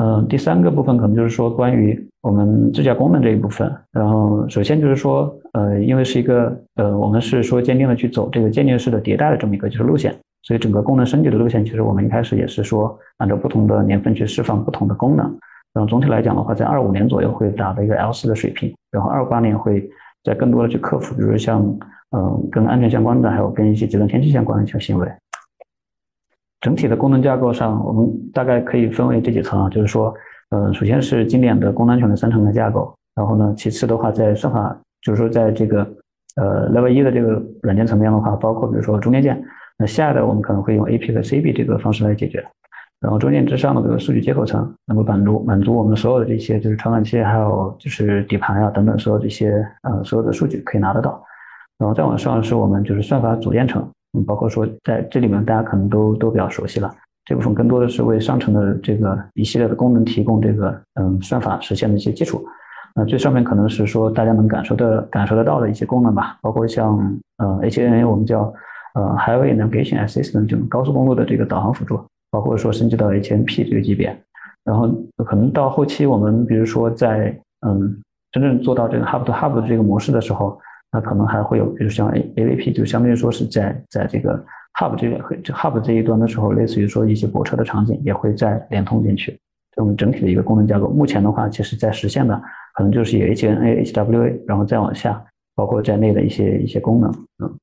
[0.02, 3.70] 嗯，第三个部分可能就是说关于我们自驾功能这一部分。
[3.92, 10.14] 然后首先就是说，呃，因为是一个呃，我们是说坚定的去走这个渐进式的迭代的这么一个就是路线。
[10.42, 15.26] 所以整个功能升级的路线，其实我们一开始也是说按照不同的年份去释放不同的功能。
[15.74, 19.86] 然后总体来讲的话，在二五年左右会达到一个 L 四的水平，然后二八年会
[20.24, 21.62] 在更多的去克服，比如像
[22.16, 25.06] 嗯跟安全相关的，还有跟一些极端天气相关的一些行为。
[26.60, 30.14] 整体的功能架构上，我们大概可以分为这几层啊，就是说，
[30.50, 35.80] 呃，首先是经典的功能安全的三层的架构，然后呢，其次的话，在算法，就是说在这个
[36.36, 39.42] 呃 Level 一的这个软件层面的话，包括比如说中间件，
[39.78, 42.44] 那下的我们可能会用 AP 和 CB 这个方式来解决。
[43.00, 51.24] 然后中间之上的这个数据接口层，能够满足满足我们所有的这些就是传感器，还有就是底盘呀等等所有这些呃所有的数据可以拿得到。
[51.78, 56.92] 然后再往上是我们就是算法组件层，嗯，包括说在这里面大家可能都都比较熟悉了，
[57.24, 62.44] 这部分更多的是为上层的这个一系列的功能提供这个嗯算法实现的一些基础。
[62.94, 66.98] 那最上面可能是说大家能感受的感受得到的一些功能吧，包括像
[67.38, 68.52] 呃 HNA 我们叫
[68.94, 72.00] 呃 Highway Navigation Assistant 这种高速公路的这个导航辅助。
[72.32, 74.16] 包括说升级到 HNP 这个级别，
[74.64, 74.88] 然后
[75.24, 80.56] 可能到后期我们比如说在嗯真正做到这个 Hub to Hub 的这个模式的时候，
[80.92, 84.44] 那可能还会有比如像 A AVP 就相当于说是在在这个
[84.78, 85.18] Hub 这个
[85.52, 89.38] Hub 这一端的时候，类似于说一些泊车的场景也会再连通进去，
[89.76, 90.88] 这种整体的一个功能架构。
[90.88, 92.40] 目前的话，其实在实现的
[92.74, 95.22] 可能就是以 HNA、HWA，然后再往下，
[95.54, 97.10] 包括在内的一些一些功能，
[97.42, 97.56] 嗯。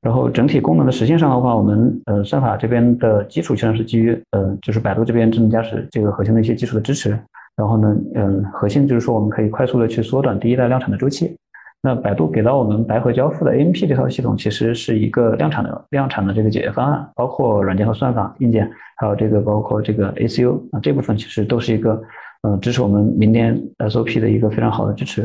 [0.00, 7.10] 然后整体功能的实现上的话，我们呃算法这边的基础实际上是基于呃就是百度这边智能驾驶这个核心的一些基础的支持。
[7.54, 11.36] 然后呢，嗯，核心就是说我们可以快速的去缩短第一代量产的周期。
[11.82, 22.00] 那百度给到我们白盒交付的 AMP 这套系统，其实是一个量产的量产的这个解决方案，包括软件和算法、硬件，还有这个包括这个 ACU 啊这部分其实都是一个
[22.42, 25.22] 嗯支持我们明年 SOP 的一个非常好的支持。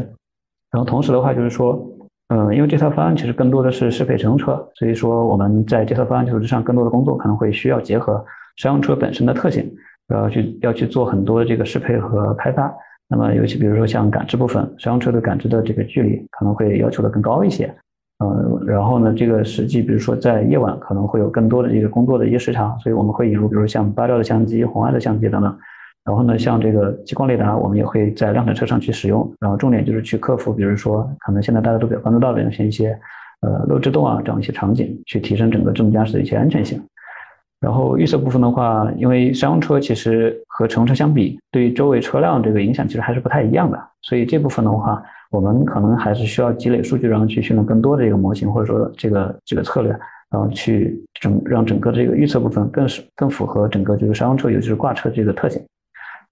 [0.71, 1.91] 然后同时的话就是说。
[2.29, 8.25] 嗯，因为这套方案其实更多的是适配乘用车，所以说我们在这套方案基础之上，更多的工作可能会需要结合
[8.57, 9.71] 商用车本身的特性，
[10.07, 12.73] 然后去要去做很多的这个适配和开发。
[13.07, 17.73] 那么尤其比如说像感知部分，商用车的感知的这个距离可能会要求的更高一些。
[18.23, 25.57] 嗯，然后呢，这个实际比如说在夜晚可能会有更多的这个工作的一些时长，所以我们会引入比如像八兆的相机、红外的相机等等。
[26.05, 29.29] 然后呢，像这个激光雷达，我们也会在量产车上去使用。
[29.39, 32.97] 然后重点就是去克服，比如说可能现在大家都比较关注到的一些，
[33.41, 36.81] 呃，漏制动啊这样一些场景，去提升整个智能驾驶的一些安全性。
[37.61, 43.81] 然后预测部分的话，因为商用车其实和乘车相比，对于周围车辆这个影响其实还是不太一样的。
[44.01, 49.89] 所以这部分的话，我们可能还是需要积累数据，然后去训练更多的一个模型，或者说这个这个策略，
[50.29, 55.61] 然后去整让整个这个预测部分更是更符合整个就是商用车，尤其是挂车这个特性。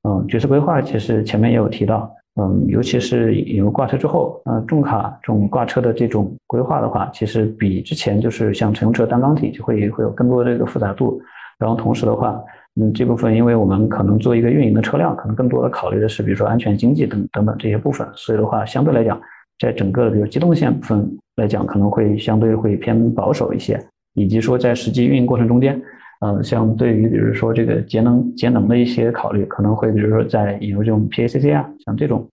[0.08, 11.22] 嗯，角色规划其实前面也有提到，嗯，尤其是引入挂车之后，呃，重卡这种挂车的这种规划的话，其实比之前就是像乘用车单缸体就会会有更多的这个复杂度。
[11.60, 12.42] 然后同时的话，
[12.82, 19.22] 嗯，这部分因为我们可能做一个运营的车辆，可能更多的考虑的是比如说安全、经济等等等这些部分，所以的话，相对来讲，
[19.60, 23.80] 在整个比如机动线部分来讲，可能会相对会偏保守一些，
[24.16, 25.80] 以及说在实际运营过程中间。
[26.26, 32.26] 嗯，像对于比如说这个节能节能的一些考虑，可能会比如说在引入这种 PACC 啊，像这种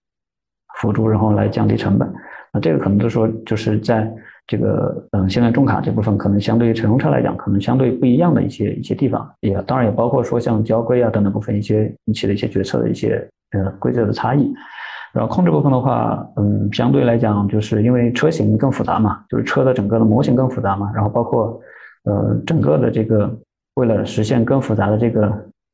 [0.76, 2.08] 辅助，然后来降低成本。
[2.52, 4.08] 那这个可能就说，就是在
[4.46, 14.52] 这个嗯，现在重卡这部分，可能相对于乘用车来讲，可能相对不一样的一些一些地方，也当然也包括说像交规啊等等部分一些引起的一些决策的一些呃规则的差异。
[15.12, 21.60] 然后控制部分的话，嗯，相对来讲，就是因为车型更复杂嘛，就是车的整个的模型更复杂嘛，然后包括
[22.04, 23.36] 呃整个的这个。
[23.80, 25.26] 为了实现更复杂的这个，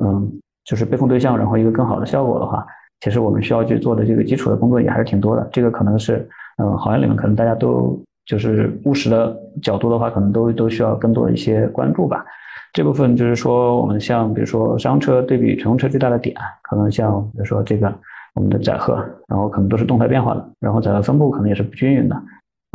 [0.04, 0.30] 嗯，
[0.64, 2.64] 就是被控对象，然后一个更好的效果的话，
[3.00, 5.46] 其实我们需要去做的这个基础的工作也还是挺多的。
[5.52, 6.26] 这个可能是，
[6.58, 12.24] 嗯，行业里面可能大家都就是务实的角度的话，可能都都需要更多的一些关注吧。
[12.72, 17.92] 这部分就是说，我们像比如说商用车对比乘用车最大的点，可能像比如说这个
[18.34, 18.94] 我们的载荷，
[19.28, 22.16] 然后可能都是动态变化的，然后载荷分布可能也是不均匀的。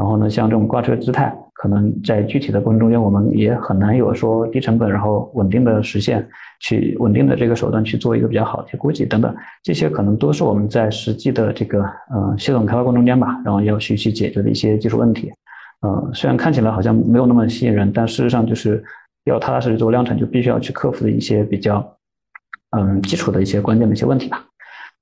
[0.02, 6.28] 然后呢，像这种挂车姿态，可能在具体的过程中间，我们也很难有说低成本，然后稳定的实现，
[6.60, 15.32] 去稳定的这个手段去做一个比较好的估计等等，这些可能都是我们在实际的这个呃系统开发过程中间吧，然后要去去解决的一些技术问题。
[15.82, 18.84] 呃，虽然看起来好像没有那么吸引人，但事实上就是
[19.26, 21.96] 要踏踏实实做量产，就必须要去克服的一些比较
[22.76, 24.44] 嗯基础的一些关键的一些问题吧。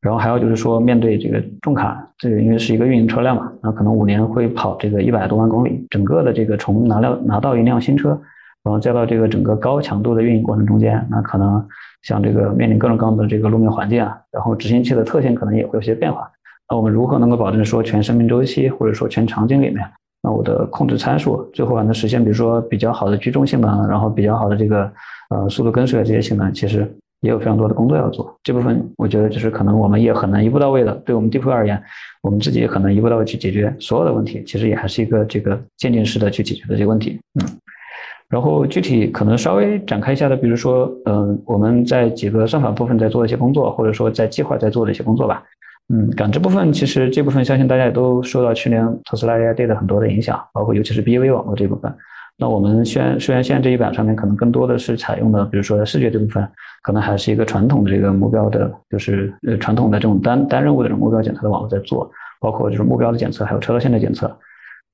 [0.01, 8.09] 然后还有就是说，面对这个重卡，这个因为是一个运营车辆嘛，那可能五年会跑这个一百多万公里，整个的这个从拿到拿到一辆新车，
[8.63, 11.61] 然后再到这个整个高强度的运营过程中间，那可能
[12.03, 16.29] 像这个面临各种各样的这个路面环境啊，然后执行器的特性可能也会有些变化。
[16.69, 19.85] 那我们如何能够保证说全生命周期或者说全场景里面，
[20.23, 24.89] 那我的控制参数最后还能实现，比如说比较好的居中性能，然后比较好的这个
[25.29, 26.89] 呃速度跟随的这些性能，其实
[27.21, 28.33] 也有非常多的工作要做。
[28.43, 30.93] 这部分我觉得就是可能我们也很难一步到位的。
[31.05, 31.81] 对我们 deep 而言，
[32.21, 34.43] 我们自己也很难一步到位去解决所有的问题。
[34.45, 37.19] 其实也还是一个这个渐进式的去解决的这些问题。
[37.41, 37.47] 嗯，
[38.29, 45.43] 然后具体可能稍微展开一下的，比如说嗯我们在几个算法部分在做一些工作，或者说在计划在做的一些工作吧。
[45.91, 51.91] 嗯，感知部分其实这部分相信大家也都受到去年特斯拉 AI Day 的很多的影响，包括尤其是 BV 网络这部分。
[52.41, 56.47] 那我们虽然虽然现在这一版上面可能更多的是采用的，比如说视觉这部分，
[56.81, 62.09] 可能还是一个传统的这个目标的，就是呃传统的这种单单任务的这种目标检测的网络在做，
[62.39, 64.33] 包括就是目标的检测，还有车道线的检测。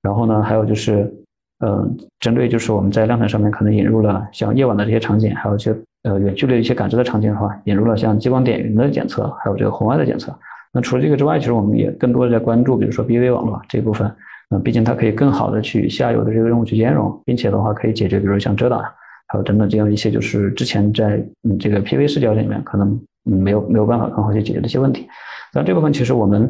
[0.02, 1.14] 然后呢，还有就是
[1.60, 10.36] 嗯，针对就是我们在量产上面可能引入了像夜晚的这些场景，还有一些呃远距离的一些感知的场景的话，引入了像激光点云的检测，还有这个红外的检测。
[10.74, 14.12] 那除了这个之外，其实我们也更多的在关注，比如说 BV 网络这一部分。
[14.50, 18.80] 那毕竟它可以更好的去下游的这个任务去兼容，并且的话可以解决，比如像遮挡，
[19.28, 25.08] 还有等等这样一些，就是之前在嗯这个 PV 视角里面可能没有没有办法很好去解决的一些问题。
[25.54, 26.50] 那这部分其实我们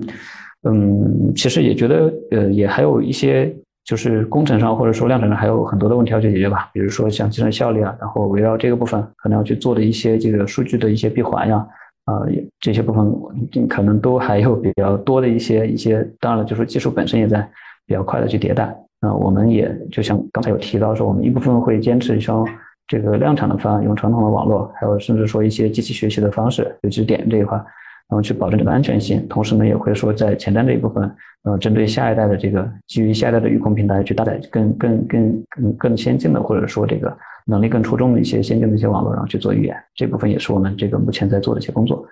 [0.64, 11.66] 嗯其实也觉得呃也还有一些就是工程上或者说量产上还有很多的问题要去解决吧，比如说像计算效率啊，然后围绕这个部分可能要去做的一些这个数据的一些闭环呀。
[12.06, 12.22] 啊，
[12.60, 17.50] 这些部分可能都还有比较多的一些一些，当然了，就是技术本身也在
[17.86, 18.75] 比较快的去迭代。
[19.01, 22.47] 那我们也就像刚才有提到说，我们一部分会坚持像
[22.88, 27.61] 这个量产的方案，用传统的网络，还有甚至说一些机器学习的方式，尤其是点这一块。
[28.07, 31.11] 然后去保证这个安全性，同时呢，也会说在前端这一部分，
[31.41, 37.11] 呃，针对下一代的这个基于下一代的预控平台去搭载更更更更更先进的，或者说这个
[37.47, 42.05] 能力更出众的一些先进的一些网络，然后去做预演，这部分也是我们这个目前在做的一些工作。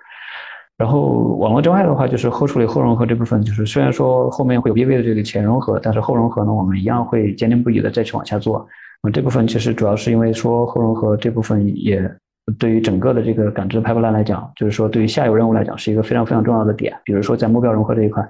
[0.76, 8.66] 然后网络之外的话，就是后处理后融合这部分，就是虽然说后面会有 BV 的这个前融合，但是后融合呢，我们一样会坚定不移的再去往下做。
[9.02, 12.10] 嗯，这部分其实主要是因为说后融合这部分也。
[12.58, 16.94] 对于整个的这个感知 pipeline 来讲，就是说对于下游任务来讲是一个非常非常重要的点。
[17.02, 18.22] 比如说在目标融合这一块，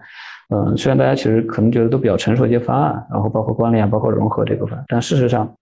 [0.55, 5.53] 嗯，虽然大家其实可能觉得都比较成熟一些方案，然后包括关联、包括融合这部分，但事实上，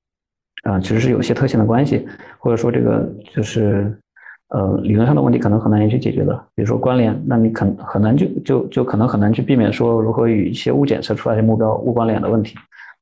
[0.65, 2.07] 啊，其实是有些特性的关系，
[2.39, 3.99] 或者说这个就是
[4.55, 6.35] 呃理论上的问题可能很难去解决的。
[6.55, 12.55] 比如说关联，那你可很难就就就可能很难去避免说如何与一些误检测出来的目标误关联的问题。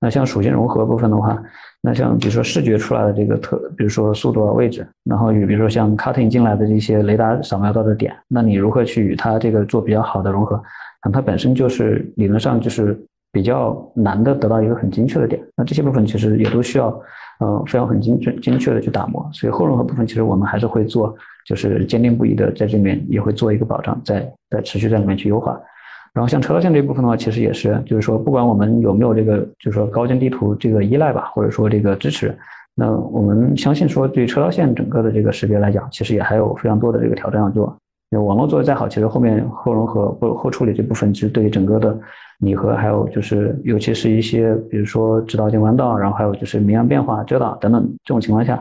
[0.03, 1.39] 那像属性融合部分的话，
[1.83, 10.63] 那像比如说视觉出来的这个特，比如说速度啊位置，然后与比如说像 cutting 进来的这些雷达扫描到的点，那你如何去与它这个做比较好的融合？
[11.05, 12.99] 那它本身就是理论上就是
[13.31, 15.39] 比较难的得到一个很精确的点。
[15.55, 16.87] 那这些部分其实也都需要，
[17.41, 19.29] 呃，非常很精准精确的去打磨。
[19.35, 21.15] 所以后融合部分其实我们还是会做，
[21.47, 25.61] 就是坚定不移的在这里面也会做一个保障，在在持续在里面去优化。
[26.13, 32.37] 然后像车道线这一部分的话，其实也是，就是说，不管我们有没有这个，就是说高精地图这个依赖吧，或者说这个支持，
[32.75, 37.77] 那我们相信说，对车道线整个的这个识别来讲，其实也还有非常多的这个挑战要做。
[38.11, 41.97] 网络做的再好，其实后面后融合或后处理这部分，其实对于整个的
[42.41, 48.61] 拟合，还有就是尤其是一些比如说直道性弯道，然后还有就是明暗变化、遮挡等等这种情况下，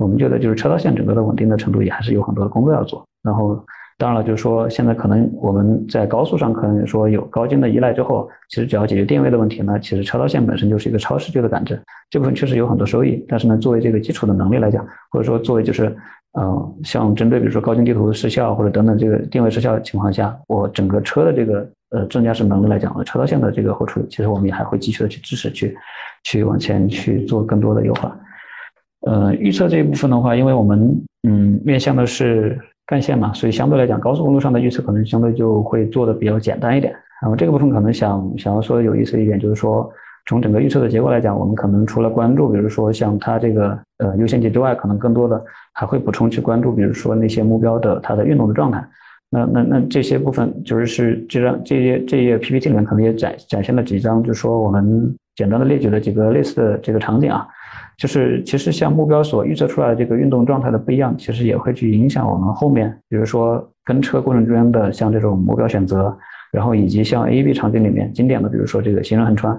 [0.00, 3.06] 我们觉得就是车道线整个的稳定的程度也还是有很多的工作要做。
[3.22, 3.62] 然后。
[4.00, 11.78] 当然了，就是说，现在可能我们在高速上可能说有高精的依赖之后，其实只要解决定位的问题呢，其实车道线本身就是一个超视觉的感知，
[12.08, 13.22] 这部分确实有很多收益。
[13.28, 15.94] 但是呢，作为这个基础的能力来讲，或者说作为就是，
[16.40, 25.76] 嗯，像针对比如说高精地图失效或者等等这个定位失效的情况下，我整个车的这个呃正驾驶能力来讲，车道线的这个后处理，其实我们也还会继续的去支持去，
[26.24, 28.18] 去往前去做更多的优化。
[29.06, 32.58] 呃，预测这一部分的话，因为我们嗯面向的是。
[32.86, 36.92] 干线嘛，所以相对来讲，高速公路上的预测可能相对就会做的比较简单一点。
[37.22, 39.88] 然后这个部分可能想想要说的有意思一点，就是说
[40.26, 45.40] 从整个预测的结果来讲，我们可能除了关注，比如说像它这个呃优先级之外，可能更多的
[45.72, 48.84] 还会补充去关注，比如说那些目标的它的运动的状态。
[49.30, 57.46] 那那那这些部分就是是这张这页这页 PPT 里面可能也展展现了几张，就是说我们简单的列举了几个类似的这个场景啊。
[58.00, 66.16] 就是其实像目标所预测出来的这个运动状态的不一样，其实也会去影响我们后面，比如说跟车过程中间的像这种目标选择，
[66.50, 69.54] 然后以及像 A B 场景里面经典的，比如说这个行人横穿，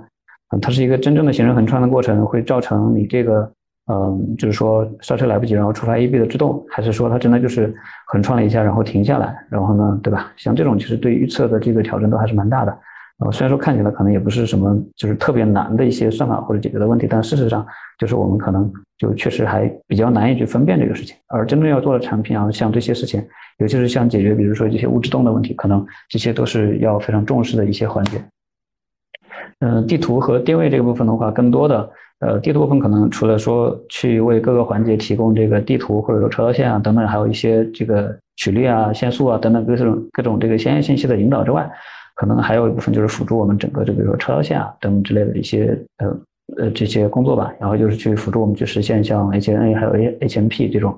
[0.55, 3.51] 嗯，它是一个真正的行人横穿的过程，会造成你这个，
[3.91, 7.71] 嗯，就是说刹车来不及，然后触发 A B 的制动，还是说它真的就是
[8.07, 10.31] 横穿了一下，然后停下来，然后呢，对吧？
[10.35, 12.75] 像这种其实对预测的这个挑战都还是蛮大的。
[13.23, 17.65] 呃，虽然说看起来可能也不是什么就是特别难的一些算法或者解决的问题，但事实上
[17.99, 21.15] 就是我们可能就确实还比较难以去分辨这个事情。
[21.27, 23.23] 而真正要做的产品啊，像这些事情，
[23.59, 28.23] 尤其是像解决比如说这些物质动的问题，可能这些都是要非常重视的一些环节。
[29.59, 31.89] 嗯，地图和定位这个部分的话，更多的，
[32.21, 41.69] 呃，地图部分可能除了说去为各个环节提供这个地图或者说车道线啊等等，还有一些这个曲率啊、限速啊等等各种各种这个先验信息的引导之外，
[42.21, 46.17] 可能还有一部分就是辅助我们整个这个说车道线啊等之类的一些呃
[46.57, 47.51] 呃这些工作吧。
[47.59, 50.95] 然后就是去辅助我们去实现像 HNA 还有 HMP 这种，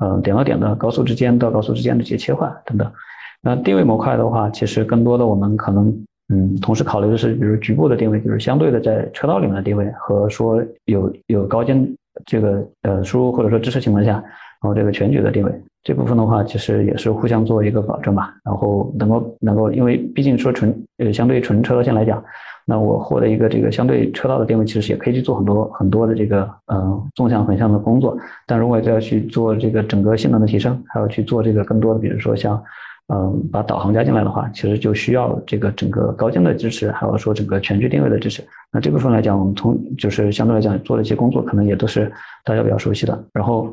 [0.00, 2.92] 呃点到点的高速之间到高速之间的一些切换等等。
[3.40, 6.04] 那定位模块的话，其实更多的我们可能。
[6.28, 14.22] 嗯，同时考虑的是，比如局部的定位，就是相对的在车道里面的定位，和说有有高精这个呃输入或者说支持情况下，然
[14.62, 15.52] 后这个全局的定位
[15.86, 18.34] 这部分的话，其实也是互相做一个保证吧。
[18.42, 22.20] 然后能够能够，因为毕竟说纯呃相对纯车道线来讲，
[22.64, 28.18] 那我获得一个这个相对车道的定位，其实也可以去做很多很多的这个呃纵向横向的工作。
[28.48, 32.60] 但如果要去做这个整个性能的提升，还要去做这个更多的，比如说像。
[33.08, 38.42] 嗯，把导航加进来的话，其实就需要这个整个高精的支持，还有说整个全局定位的支持。
[38.72, 42.10] 那这部分来讲，我们从就是相对来讲做了一些工作，可能也都是
[42.44, 43.16] 大家比较熟悉的。
[43.32, 43.72] 然后，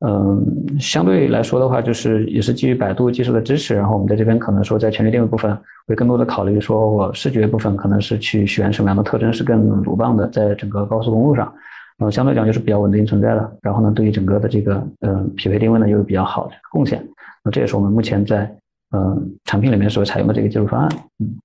[0.00, 3.74] 嗯，相对来说的话，就是也是基于百度技术的支持。
[3.74, 11.52] 然后我们在这边可能说在全局定位部分，会更多的考虑说我视觉部分可能是去选什么样的特征是更鲁棒的，在整个高速公路上，
[11.98, 13.58] 呃，相对讲就是比较稳定存在的。
[13.60, 17.04] 然后呢，对于整个的这个嗯匹配定位呢，又有比较好的贡献。
[17.42, 18.52] 那这也是我们目前在
[18.90, 20.88] 嗯，产品里面所采用的这个技术方案，
[21.18, 21.36] 嗯，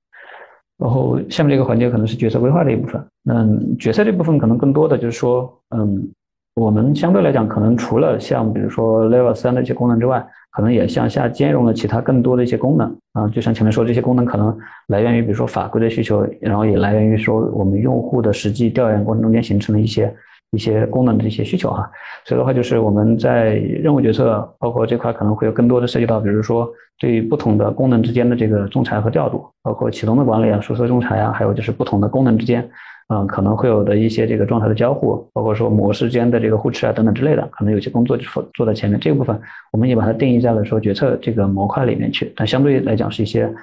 [0.77, 3.03] 然后下面这个环节可能是决策规划的一部分。
[3.29, 6.07] 嗯，决策这部分可能更多的就是说，嗯，
[6.55, 13.27] 我们相对来讲，可能除了像比如说 Level 三的一些功能之外，可能也向下兼容了其他更多的一些功能啊。
[13.29, 14.55] 就像前面说，这些功能可能
[14.87, 20.13] 来源于比如说法规的需求，然后也来源于说我们用户的实际调研过程中间形成的一些。
[20.55, 21.89] 一些功能的一些需求哈，
[22.25, 32.69] 所以的话就是我们在任务决策包括这块可能会有更多的涉及到，比如说对于不同的功能之间的这个仲裁和调度，包括启动的管理啊、输出仲裁啊，还有就是不同的功能之间，
[33.09, 39.39] 嗯，可能会有的一些这个状态的交互，包括说模式间的这个互斥啊等等之类的，可能有些工作就做做在前面这部分，
[39.71, 43.53] 我们也把它定义在了说决策这个模块里面去，但相对来讲是一些，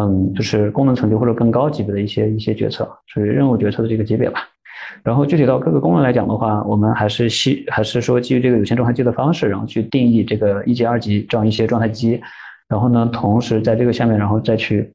[0.00, 4.40] 嗯，就是功能层级或者更高级别的一些一些决策，属于任务决策的这个级别吧。
[5.02, 12.20] 然后具体到各个功能来讲的话，我们还是希还是说基于这个有限状态机的方式，然后去定义这个一级、二级这样一些状态机，
[12.68, 14.88] 然后呢，同时在这个下面，然后再去，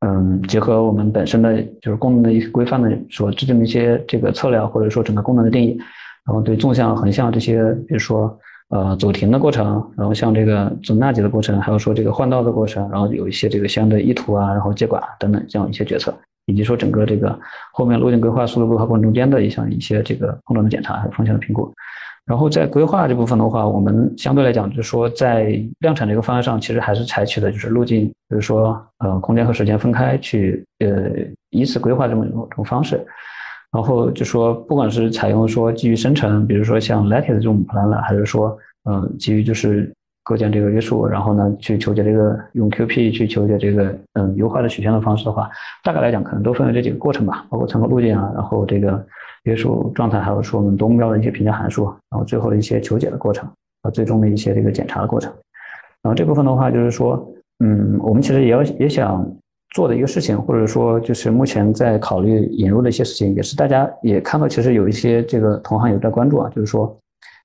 [0.00, 5.76] 嗯，结合我们本身的就是功能的一些规范的所制定的一些这个策略，或者说整个功能的定义，
[6.24, 8.38] 然后对纵向、横向这些，比如说
[8.68, 16.14] 呃走停的过程，然后像这个走纳级的过程，还有说这个换道的过程，然后有一些这个相对意图啊，然后接管等等这样一些决策。
[16.46, 17.38] 以及说整个这个
[17.74, 21.70] 后面路径规划、速度规划过程中间的一项一些这个碰撞的检查还有风险的评估，
[22.28, 31.10] 然后在规划这部分的话，我们相对来讲就是说在量产这个方案上，其实还是采取的就是路径，比如说呃空间和时间分开去呃
[31.50, 33.04] 依次规划这么一种方式，
[33.72, 39.92] 然后就说不管是采用说基于生成，比如说像 Lattice 这种 plan 了，还是说嗯基于就是。
[40.28, 45.48] 构建这个约束，然后呢，去求解这个用 QP 去求解这个嗯优化的曲线的方式的话，
[45.82, 49.02] 大概来讲可能都分为这几个过程吧，包括参考路径啊，然后这个
[49.44, 53.48] 约束状态，还有说我们多目标的一些评价函数，然后最后的一些求解的过程，
[53.82, 55.32] 和最终的一些这个检查的过程。
[56.02, 57.26] 然后这部分的话，就是说，
[57.64, 59.26] 嗯，我们其实也要也想
[59.74, 66.94] 做的一个事情，或者说就是目前在考虑引入的一些事情，也是大家也看到，其实有一些这个同行有在关注啊，就是说。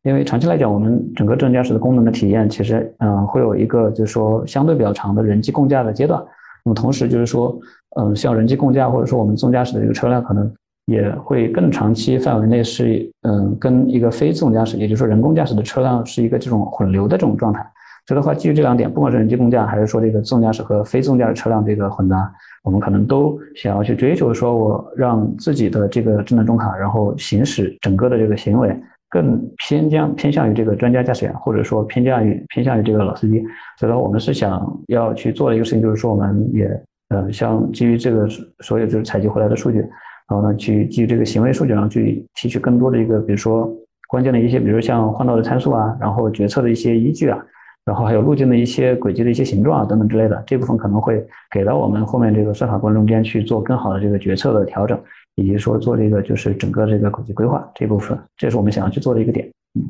[0.04, 6.22] 因为长期来讲，我们整个智能驾驶的功能的体验，其实嗯会有一个就是说相对比较长的人机共驾的阶段。
[6.66, 7.58] 那么同时就是说，
[7.97, 10.51] 嗯，像人机共驾或者说我们自动驾驶的这个车辆，可能
[10.88, 17.66] 也会更长期范围内是嗯跟一个非自动驾驶，也就是说人工驾驶的车辆是一个这种混流的这种状态。
[18.06, 22.30] 所以的话，基于这两点，不管是人机共驾还是说这个自动驾驶和非自动驾驶车辆这个混杂，
[22.62, 28.78] 我们可能都想要去追求说，我让自己的这个智能中卡，然后行驶整个的这个行为。
[29.14, 33.39] 更偏向偏向于这个专家驾驶员，或者说偏向于偏向于这个老司机。
[33.78, 36.66] 所以说，我们是想要去做的一个事情，就是说，我们也
[37.09, 38.28] 呃，像基于这个
[38.61, 43.72] 所有就是采集回来的数据，然后呢，去基于这个行为数据，然后去提取更多的一个，比如说
[44.07, 47.38] 关键的一些，比如像换道的参数啊，然后决策的一些依据啊，
[47.86, 54.99] 然后还有路径的一些轨迹的一些形状啊等等之类的，这部分可能会给到我们后面这个算法过程中间去做更好的这个决策的调整。
[55.36, 59.49] 以及说做这个就是整个这个轨迹规划这部分，这是我们想要去做的一个点。
[59.75, 59.81] 嗯，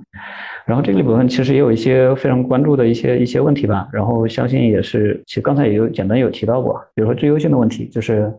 [0.65, 3.85] 然后这个部分其实也有一些非常关注的一些一些问题吧。
[3.91, 8.33] 然后相信也是，其实刚才也有简单有提到过，比如说最优性的问题，就是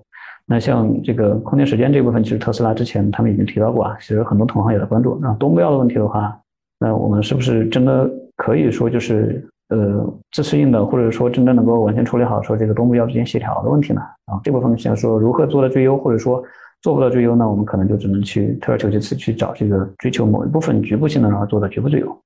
[0.47, 5.19] 那像这个空间时间这部分，其实特斯拉之前他们已经提到过啊，其实很多同行也在关注。
[5.21, 6.35] 那多目标的问题的话，
[6.81, 14.01] 那我们是不是真的可以说就是呃自适应的，或者说真正能够完全处理好说这个多目标之间协调的问题呢？
[14.25, 16.43] 啊，这部分想说如何做的最优，或者说
[16.85, 17.49] 做不到最优呢？
[17.49, 22.23] 我们可能就只能去退而求其次去找这个追求某一部分局部性能，然后做的局部最优，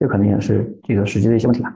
[0.00, 1.70] 这可能也是这个实际的一些问题吧。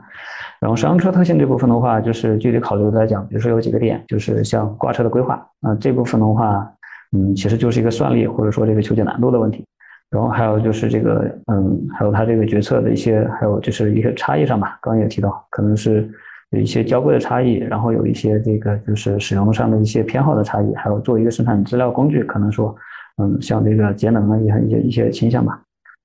[0.59, 6.67] 然后商车特性这部分的话，就是具体考虑来讲，比如说有几个点，就是像挂车的规划，那这部分的话，
[7.13, 9.63] 嗯，其实就是一个算力或者说这个求解难度的问题。
[10.09, 14.79] 然后还有就是这个，嗯，还有它这个决策的一些，还有就是一些差异上吧。
[14.81, 16.11] 刚刚也提到，可能是
[16.51, 22.75] 有一些交规的差异，然后有一些这个就是使用上的一些偏好的差异，还有做一个生产资料工具，可能说，
[23.19, 25.61] 嗯，像这个节能啊，一些一些一些倾向吧。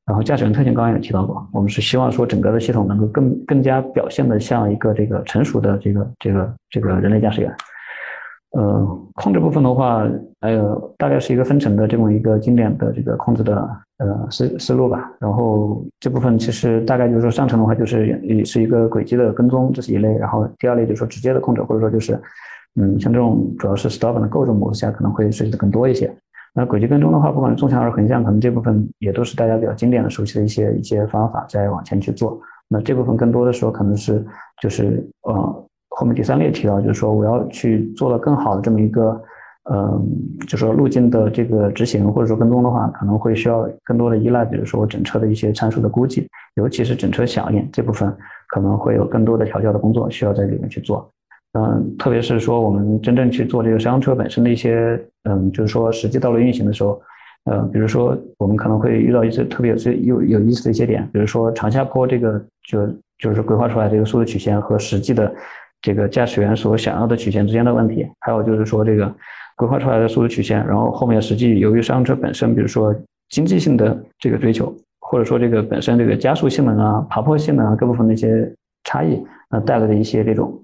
[0.05, 7.55] 然后驾驶员特性刚刚也提到过，我们是希望说整个的系统能够更更加表现的像一个这个成熟的这个这个这个人类驾驶员。
[8.51, 8.85] 呃，
[9.15, 10.05] 控制部分的话，
[10.41, 13.67] 还有大概是一个分层的这么一个经典的这个控制的
[14.03, 15.11] 呃思思路吧。
[15.19, 20.15] 然后这部分其实大概就是说上层的话就是也是一个轨迹的跟踪，这是一类。
[20.17, 22.19] 然后第二类就是说直接的控制，或者说就是
[22.75, 26.13] 嗯像这种主要是 stop 的构筑模式下可能会涉及的更多一些。
[26.53, 32.39] 那轨迹跟踪的话，不管是纵向还是横向，可能这部分也都是大家比较经典的熟悉的一些一些方法在往前去做。
[32.67, 34.25] 那这部分更多的时候可能是
[34.61, 35.65] 就是呃。
[35.95, 39.21] 后面第三列提到，就是说我要去做的更好的这么一个，
[39.71, 40.05] 嗯，
[40.45, 48.13] 就说路径的这个执行或者说跟踪的话，可能会需要更多的依赖，比如说整车的一些参数的估计，尤其是整车响应这部分，
[48.49, 51.09] 可能会有更多的调教的工作需要在里面去做。
[51.53, 54.99] 嗯，特别是说我们真正去做这个商用车本身的一些，
[55.29, 57.01] 嗯，就是说实际道路运行的时候，
[57.45, 62.37] 呃，比如说我们可能会遇到一些特别有有有意思的一些点，比如说长下坡这个
[62.67, 62.85] 就
[63.17, 65.33] 就是规划出来这个速度曲线和实际的。
[65.85, 69.13] 这个驾驶员所想要的曲线之间的问题，还有就是说这个
[69.55, 72.93] 规划出来的速度曲线，然后后面实际由于商用车本身，比如说
[73.29, 78.51] 经济性的这个追求，或者说这个本身这个加速性能啊、爬坡性能啊各部分的一些
[78.83, 80.59] 差异，那带来的一些这种，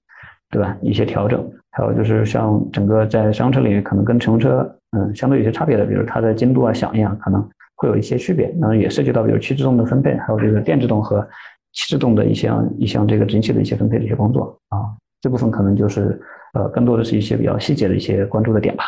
[0.50, 0.76] 对吧？
[0.82, 11.22] 一些调整，还有就是像整个在商用车领域可能跟乘用车嗯相对有些差别的，比如它的精度啊、响应啊可能会有一些区别，那也涉及到比如区制动的分配，还有这个电制动和
[11.74, 14.90] 气制动的一项一项这个整体的一些分配的一些工作啊。
[15.22, 16.20] 这部分可能就是，
[16.54, 18.84] 呃，更多的是一些比较细节的一些关注的点吧。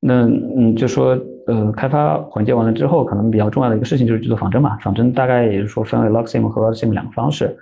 [0.00, 4.76] 那嗯，就说呃，开发环节完了之后，可能比较重要的一个事情就是去做仿真嘛。
[4.78, 7.56] 仿真大概也就是说分为 logsim 和 Locksim 两个方式。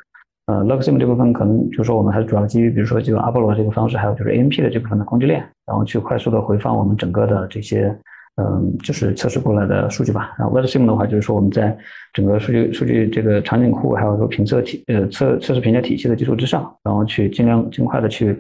[0.47, 7.97] 呃，logsim 这部分可能就是说我们还是主要基于比如说就阿波罗这个方式，还有就是 AMP 的这部分的工具链，然后去快速的回放我们整个的这些。
[8.37, 10.35] 嗯，就是测试过来的数据吧。
[10.37, 11.77] 然后 WebSim 的话，就是说我们在
[12.13, 18.37] 整个数据数据这个场景库，还有说评测体呃测测试评价体系的基础之上，然后去尽量尽快的去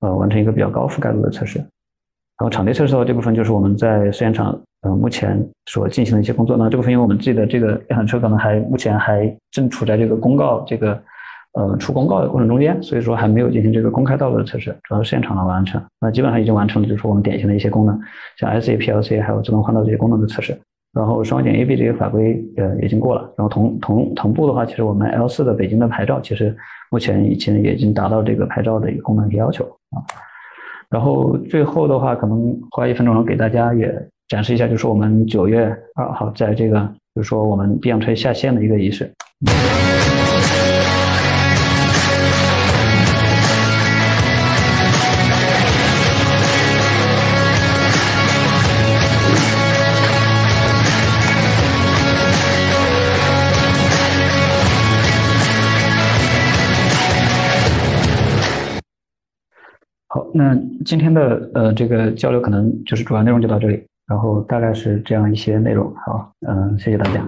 [0.00, 1.58] 呃完成一个比较高覆盖度的测试。
[1.58, 6.56] 然后场地测试的话这部分，就是我们在试验场呃目前所进行的一些工作。
[6.56, 11.02] 那这部分因为我们自己的这个量产车可能还目前还正处在这个公告这个。
[11.54, 15.82] 呃，出公告的过程中间，所以说还没有进行这个公开道路的测试，主要是现场的完成。
[16.00, 17.98] 那基本上已经完成了，就是我们典型的一些功能，
[18.38, 20.58] 像 S A P L C 还有自动换道这些功能的测试。
[20.94, 23.22] 然后双点 A B 这些法规呃已经过了。
[23.36, 26.54] 然后同同同步的话，其实我们 L 四的北京的牌照，其实
[26.90, 30.00] 目前已经也已经达到这个牌照的一个功能要求啊。
[30.90, 33.90] 然后最后的话，可能花一分钟给大家也
[34.28, 36.78] 展示一下，就是我们九月二号在这个，
[37.14, 39.10] 就是说我们 B 样车下线的一个仪式。
[60.34, 60.54] 那
[60.84, 65.92] 今天的呃这个交流可能就是主要内容就到这里，然后大概是这样一些内容。
[66.06, 67.20] 好，嗯，谢谢大家。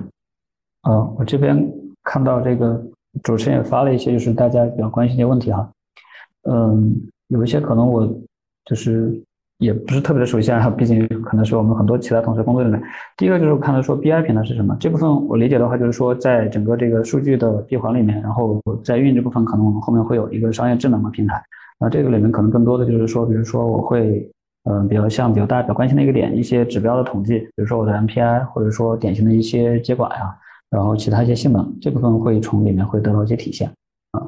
[0.82, 1.56] 啊，我这边
[2.02, 2.82] 看到这个
[3.22, 5.70] 主持人也发了一些，就是大家比较关心的问题哈。
[6.48, 6.94] 嗯，
[7.28, 8.06] 有一些可能我
[8.64, 9.18] 就是
[9.58, 12.82] 也不是特别的熟悉啊，毕竟可能是我们很多其他同事工作里面。
[13.16, 21.42] 第一个就是我看到说 BI 平台是什么，这部分我理解的话就是说在整个这个数据的闭环里面，然后在运营这部分可能我们后面会有一个商业智能的平台。
[21.78, 24.30] 那这个里面可能更多的就是说，比如说我会，
[24.64, 30.34] 嗯，比较像比较大家比较关心的一个点，一些指标的统计，比如说我的 MPI，或者说典型的一些接管呀，
[30.70, 33.68] 然后其他一些性能，这部分会从里面会得到一些体现
[34.12, 34.22] 啊。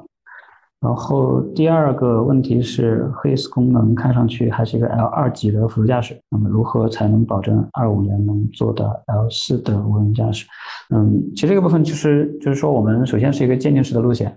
[0.81, 10.47] 然后第二个问题是，HIS 功能看上去还是一个 L 二级的辅助驾驶，那么如何才能保证二五年能做到 L 四的无人驾驶？
[10.95, 14.37] 嗯，其实这个部分就是就是说我们首先是一个渐进式的路线。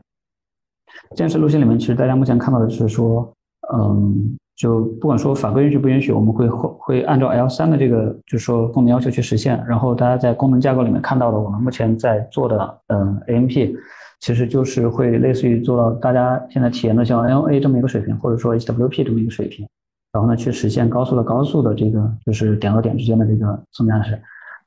[1.15, 3.31] 建设路线里面，其实大家目前看到的是说，
[3.73, 9.63] 嗯，就不管说法规允许不允许，我们会会会按照 L 三的这个就是说功能要求去实现。
[9.67, 13.75] 然后大家在功能架构里面看到的，我们目前在做的嗯 AMP，
[14.19, 19.67] 其实就是会类似于做到大家现在体验的像 LA 这么一个水平，或者说 HWP 这么一个水平，
[20.11, 24.21] 然后呢去实现高速的高速的这个就是点和点之间的这个自动驾驶。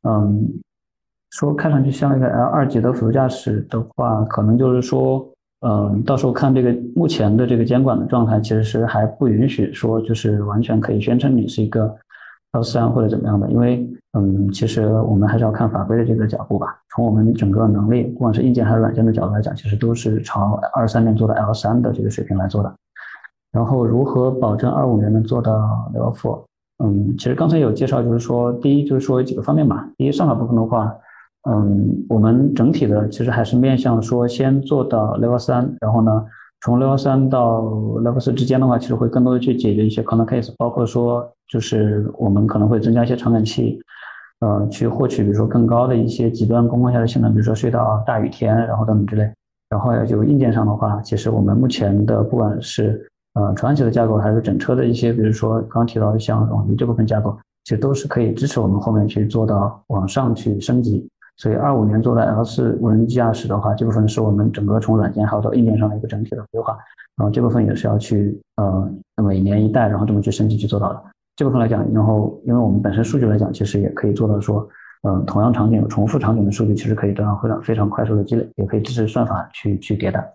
[0.09, 0.49] 嗯，
[1.31, 5.29] 说看上去像一个 L 二级的辅助驾驶的话，可能就是说。
[5.65, 11.95] 嗯，到时候看这个目前的这个监管的状态，其实是还不允许说就是完全可以宣称你是一个
[12.51, 13.89] L 三或者怎么样的，因为
[14.19, 16.67] 嗯，其实我们还是要看法规的这个角度吧。
[16.91, 22.75] 从我们整个能力，不管是硬件还是软件的角度来讲，其实都是朝二三年做的 L 三的这个水平来做的。
[23.53, 25.53] 然后如何保证二五年能做到
[25.95, 26.43] L4？
[26.83, 29.89] 嗯，其实刚才有介绍，就是说第一就是说有几个方面嘛。
[29.97, 30.93] 第一，算法部分的话。
[31.51, 36.25] 嗯，我们整体的其实还是面向说先做到 level 三，然后呢，
[36.61, 43.81] 从 level 三到 level 四之间的话，其实会更多的去解决一些 corner case，包括说就是我们可能会增加一些传感器，
[44.41, 49.29] 呃，去获取比如说更高的一些极端工况下的性能，比如说隧道、大雨天，然后等等之类。
[49.69, 57.35] 然后就硬件上的话，其实我们目前的不管是呃传感器的架构，还是整车的一些，比如说刚提到的像网鱼这部分架构，
[57.65, 61.09] 其实都是可以支持我们后面去做到往上去升级。
[61.43, 66.79] 所以二五年做的 L 四无人机驾驶的话，这部分是我们整个从软件还有到硬件上的一个整体的规划，
[67.17, 71.03] 然后这部分也是要去呃每年一代，然后这么去升级去做到的。
[71.35, 74.65] 这部分来讲，然后因为我们本身数据来讲，其实也可以做到说，
[75.03, 80.33] 嗯，同样场景重复场景的数据，其实可以得到非常非常快速的积累，也可以支持算法去去迭代。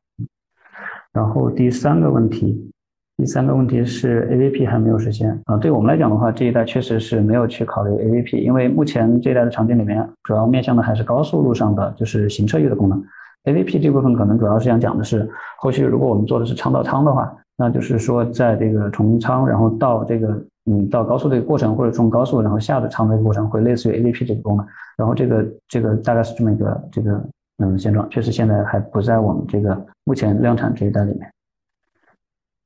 [1.14, 2.70] 然后第三个问题。
[3.18, 13.03] 第三个问题是 AVP 还没有实现啊，对我们来讲的话，这一代确实是没有去考虑 AVP，因为目前这一代的场景里面主要面向的还是高速路上的就是行车域的功能。
[13.45, 20.39] AVP 这部分可能主要是想讲的是，后续如果我们做的是舱到舱的话，那就是说在这个从舱然后到这个
[20.70, 24.68] 嗯到高速这个过程，或者从高速然后下的舱的过程，会类似于 AVP 这个功能。
[24.95, 27.20] 然后这个这个大概是这么一个这个
[27.63, 31.28] 嗯现状，确实现在还不在我们这个目前量产这一代里面。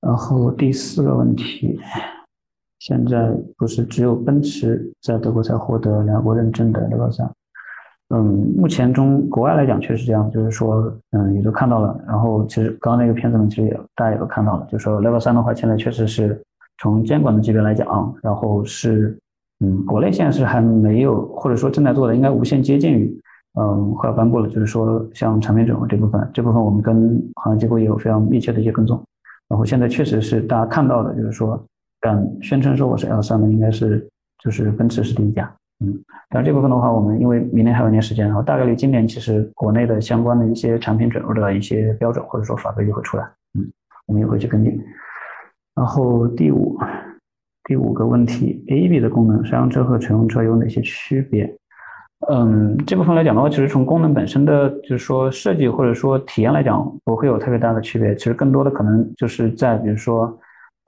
[0.01, 1.79] 然后第四个问题，
[2.79, 7.29] 现在不是只有奔驰在德国才获得两国认证的 Level 三？
[8.13, 11.97] 嗯，目前中国外来讲确实这样，就是说，嗯，也都看到了。
[12.05, 16.41] 然后其实刚刚那个片子呢，其实也大家也都看到了，就是说 Level 三的话，现在确实是
[16.79, 19.17] 从监管的级别来讲，然后是，
[19.59, 23.21] 嗯，国内现在是还没有，或者说正在做的，应该无限接近于，
[23.57, 29.01] 嗯，快要颁布了，就是说像产品准入这部分，这部分我们跟行业机构也有非常密切的一些跟踪。
[29.51, 31.61] 然后现在确实是大家看到的，就是说
[31.99, 34.07] 敢宣称说我是 L 三的，应该是
[34.41, 35.93] 就是奔驰是第一家，嗯。
[36.29, 43.69] 但这部分的话，我们因为明年还有一年时间，然后大概率今年其实国内的相关的一些产品准入的一些标准或者说法规就会出来，嗯，
[44.05, 44.81] 我们也会去跟进。
[45.75, 46.79] 然后第五
[47.65, 51.53] 第五个问题，A/B 的功能，商用车和乘用车有哪些区别？
[52.29, 58.15] 嗯，这部分来讲的话，其实从功能本身的，就是说设计或者说体验来讲，不会有特别大的区别。
[58.15, 60.31] 其实更多的可能就是在，比如说，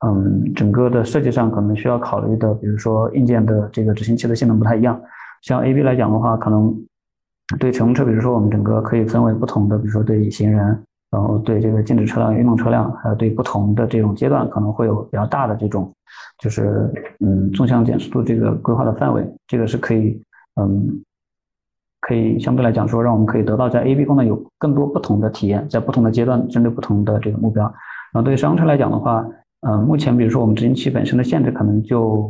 [0.06, 5.02] 嗯，整个的设计上可能需要考虑的，比如说硬件的这个执行器的性能不太一样。
[5.42, 6.72] 像 A B 来讲的话，可能
[7.60, 10.60] 对乘用车，比如说我们整个可以分为不同的，比如说对行人，
[11.10, 15.92] 然后对这个禁止车辆、运动车辆，还有对不同的这种阶段，可能会有比较大的这种，
[16.38, 20.22] 就是嗯纵向减速度这个规划的范围，这个是可以，
[20.62, 21.02] 嗯。
[22.06, 27.64] 可以相对来讲说，让我们可以得到在 A B 功能有更多不同的体验，在不同的阶段针对不同的这个目标。
[28.12, 29.26] 然后对于商用车来讲的话，
[29.62, 32.30] 嗯，目前比如说我们执行器本身的限制，可能就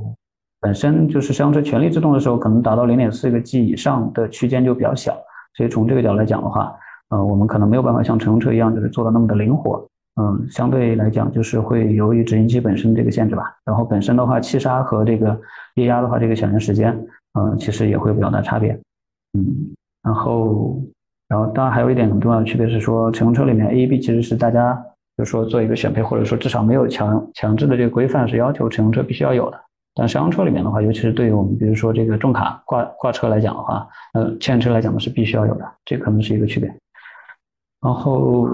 [0.62, 5.18] 本身就是商用车全力制动的时候，可能达到零点四个 G 以上的区间就比较小，
[5.56, 6.72] 所以从这个角度来讲的话，
[7.10, 9.84] 呃，我们可能没有办法像乘用车一样，就是做的那么的灵活。
[10.22, 13.52] 嗯，相对来讲就是会由于执行器本身这个限制吧。
[13.66, 15.36] 然后本身的话，气刹和这个
[15.74, 16.96] 液压的话，这个响应时间，
[17.40, 18.80] 嗯，其实也会有比较大差别。
[19.36, 19.74] 嗯，
[20.04, 20.80] 然后，
[21.28, 24.80] 然后当然还有一点很重要的区别是说，乘用车里面 A、E、B 其实是大家
[25.18, 29.60] 就说做一个选配，或者说至少没有强强制的这个规范是要求乘用车必须要有的。
[29.96, 36.72] 但商用车里面的话，尤其是对于我们比如说这个重卡挂挂车来讲的话，呃，牵引车来讲的是必须要有的，这可能是一个区别。
[37.82, 38.48] 然后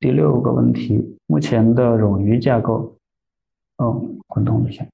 [0.00, 2.92] 第六个问题，目前的冗余架构，
[3.78, 4.84] 哦，滚动一下，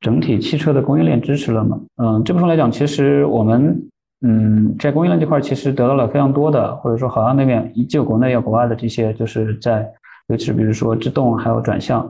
[0.00, 1.78] 整体汽车的供应链支持了吗？
[1.96, 3.86] 嗯，这部分来讲，其实我们。
[4.22, 9.88] 嗯，在供应链这块其实得到了非常多的，或者说好像那边就国内有国外的这些，就是在
[10.28, 12.00] 尤其是比如说制动还有转向，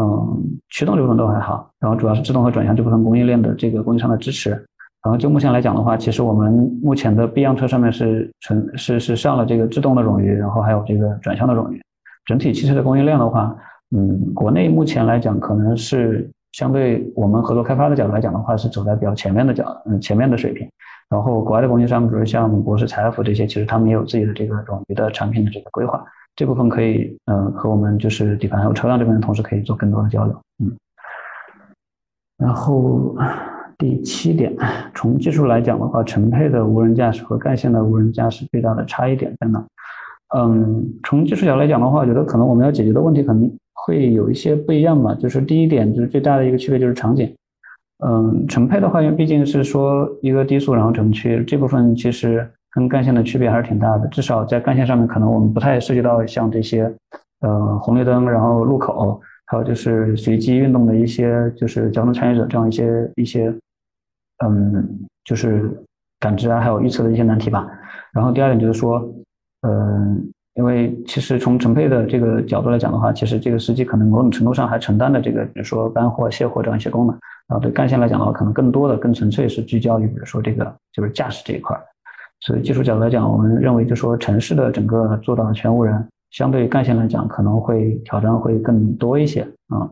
[0.00, 4.50] 嗯，驱动这部分都还好，然后主要是制动和转向这部分供应链的这个供应商的支持。
[5.04, 6.52] 然后就目前来讲的话，其实我们
[6.82, 11.80] 目前的 B 样车上面是纯是是上了这个制动的冗余，然后还有这个转向的冗余。
[12.26, 13.56] 整体汽车的供应链的话，
[13.94, 20.68] 嗯，国内目前来讲，可能是相对我们合作开发的角度来讲的话，是走在比较前面的角，嗯，前面的水平。
[21.10, 26.04] 然后国外的供应商，比如像博士财富这些，其实他们也有自己的这个冗余的产品的这个规划，
[26.36, 30.70] 这部分可以，嗯，和我们就是底盘还有车辆这边的同事可以做更多的交流，嗯。
[32.36, 33.16] 然后
[33.78, 34.54] 第七点，
[34.94, 39.64] 从技术来讲的话，乘配的无人驾驶和干线的无人驾驶最大的差异点在哪？
[40.36, 45.14] 嗯，从技术角来讲的话，我觉得可能我们要解决的问题可能会有一些不一样吧。
[45.14, 47.34] 就是第一点，就是最大的一个区别就是场景。
[48.04, 54.06] 嗯，乘配的话，因为毕竟是说一个低速然后城区这部分，其实跟干线的区别还是挺大的。
[54.08, 56.92] 至少在干线上面，可能我们不太涉及到像这些，
[57.40, 63.52] 呃，红绿灯，然后路口，还有就是随机运动的一些就是交通参与者这样一些一些，
[64.44, 65.70] 嗯，就是
[66.20, 67.68] 感知啊，还有预测的一些难题吧。
[68.12, 69.02] 然后第二点就是说。
[69.62, 77.16] 嗯，因为其实从成配的这个角度来讲的话，其实这个司机可能某种程度上还承担了这个，比如说搬货、卸货这样一些功能。
[77.46, 81.78] 然后对干线来讲的话，可能更多的、更纯粹是聚焦于，比如说这个就是驾驶这一块。
[82.40, 89.88] 所以技术角度来讲，我们认为就说城市的整个做到全无人，相对干线来讲可能会挑战会更多一些啊。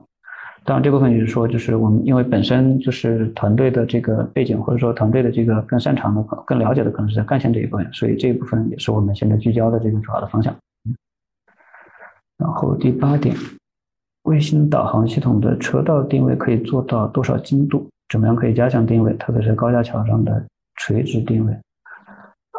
[0.67, 10.53] 当然，这部分就是说，就是我们因为本身就是团队的这个背景，或者说团队的这个更擅长的、更了解的，可能是在干线这一部分，所以这一部分也是我们现在聚焦的这个主要的方向。
[12.37, 13.37] 然后第八点，
[14.25, 17.87] 卫星导航系统的车道定位可以做到多少精度？
[18.09, 20.45] 怎么样可以加强定位，特别是高架桥上的
[20.77, 21.57] 垂直定位？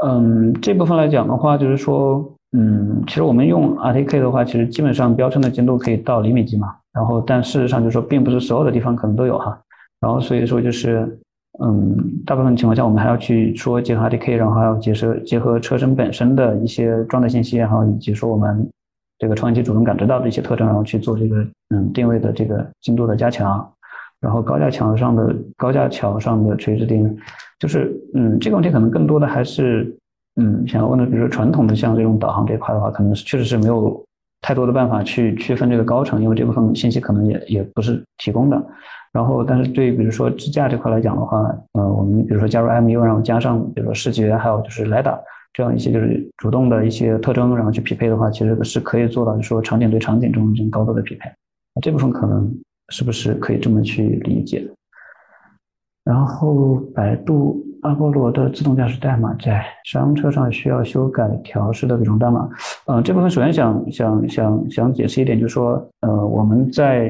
[0.05, 2.33] 嗯，这部分来讲的话，就是说。
[2.53, 6.73] 嗯，其实我们用 RTK 的话，其实基本上标称的精度可以到厘米级嘛。
[6.97, 9.55] 然后，但事实上就是说，并不是所有的地方可能都有哈。
[9.99, 11.07] 然后，所以说就是，
[11.63, 11.95] 嗯，
[12.25, 18.67] 大部分情况下，我们还要去说结合 RDK，然后还要结合结合车身本身的一些状态信息，然后以及说我们
[19.19, 23.71] 这个传感器主动感知到的一些特征，然后去做这个嗯定位的这个精度的加强。
[24.19, 27.15] 然后高架桥上的高架桥上的垂直定位，
[27.59, 29.95] 就是嗯这个问题可能更多的还是。
[30.39, 33.99] 嗯，想要问的，比如说传统的像这种导航这一块的话，可能确实是没有
[34.41, 38.65] 太多的办法去区分这个高层，因为这部分信息可能也也不是提供的。
[39.11, 41.39] 然后，但是对比如说支架这块来讲的话，
[41.73, 45.19] 呃，我们比如说加入 MU，然后加上比如说视觉，还有就是 LIDA
[45.53, 51.29] 这样一些就是主动的一些特征，然后去匹配的话，其实是可以做到，就是说场景对场景中这种高度的匹配。
[51.81, 52.53] 这部分可能
[52.89, 54.67] 是不是可以这么去理解？
[56.03, 57.63] 然后百度。
[57.81, 62.49] 阿波罗的自动驾驶代码在商车上需要修改调试的这种代码。
[62.85, 67.09] 呃，这部分首先想想想想解释一点，就是说，呃，我们在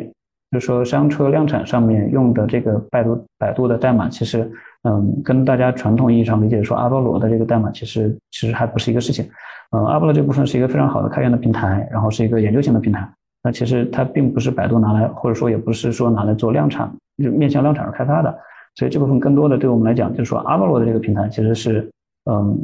[0.52, 4.50] 就是说商车量产上面用的这个百度百度的代码，其实，
[4.84, 9.28] 嗯，跟大家传统意义上理解说阿波罗的这个代码，其实其实还不是一个事情。
[9.72, 13.08] 呃，阿波罗这部分是一个非常好的开源的平台，然后是一个研究型的平台。
[13.44, 16.92] 那其实它并不是百度拿来，或者说也不是说拿来做量产，
[17.24, 18.38] 就面向量产而开发的。
[18.78, 21.90] 所以这部分更多的对我们来讲，就是说阿波罗的这个平台其实是，
[22.30, 22.56] 嗯，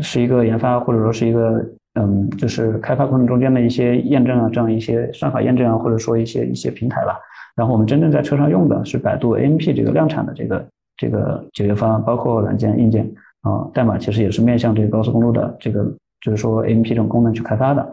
[0.00, 7.18] 是一个研发或者说是一个，嗯，就是开发过程中间的一些验证啊，这样一些算法验证啊，或者说一些一些平台吧。
[7.56, 13.04] 然后我们真正在车上用的是百度 AMP 这个量产的这个这个解决方案，包括软件、硬件
[13.42, 15.84] 啊，代码其实也是面向这个高速公路的这个，
[16.20, 17.84] 就是说 AMP 这种功能去开发的。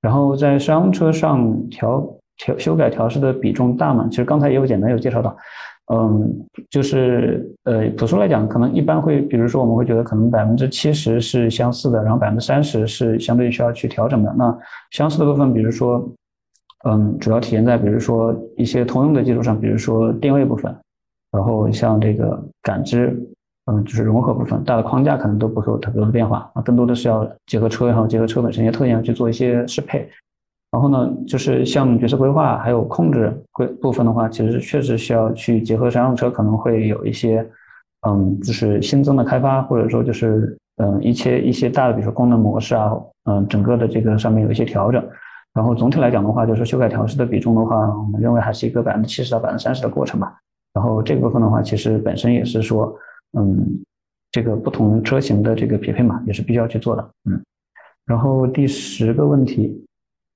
[0.00, 2.04] 然后在商车上调
[2.38, 4.08] 调修改调试的比重大嘛？
[4.10, 5.36] 其实刚才也有简单有介绍到。
[5.86, 14.32] 嗯，就是呃，朴素来讲，可能一般会，比如说我们会觉得可能百分之七十是相似的，然后百分之三十是相对需要去调整的。
[14.38, 14.56] 那
[14.92, 16.08] 相似的部分，比如说，
[16.84, 20.74] 嗯，主要体现在比如说一些通用的技术上，比如说定位部分，
[21.32, 23.14] 然后像这个感知，
[23.66, 30.08] 嗯，就是融合部分，大的框架可能都不会有特别多的变化啊，更多的是要结合车，然后结合车本身一些特点去做一些适配。
[30.72, 37.46] 然后呢，就是像角色规划还有控制规部分的话，其实确实需要去结合商用车，可能会有一些，
[38.08, 42.90] 嗯，就是新增的开发，或者说就是嗯一些一些大的，比如说功能模式啊，
[43.24, 45.06] 嗯，整个的这个上面有一些调整。
[45.52, 50.34] 然后总体来讲的话，就是修改调试的比重的话，我们认为还是一个百分之七十到百分之三十的过程吧。
[50.72, 52.96] 然后这个部分的话，其实本身也是说，
[53.38, 53.78] 嗯，
[54.30, 57.10] 这个不同车型的这个匹配嘛，也是必须要去做的。
[57.28, 57.38] 嗯，
[58.06, 59.78] 然后第十个问题。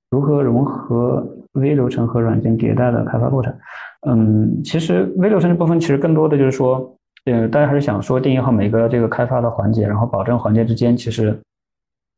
[0.09, 3.53] 如何融合微流程和软件迭代的开发过程？
[4.07, 6.95] 嗯，其实微流程这部分其实更多的就是说，
[7.25, 11.37] 呃，大家还是想说定义好每个这个开发的环节，然后保证环节之间其实，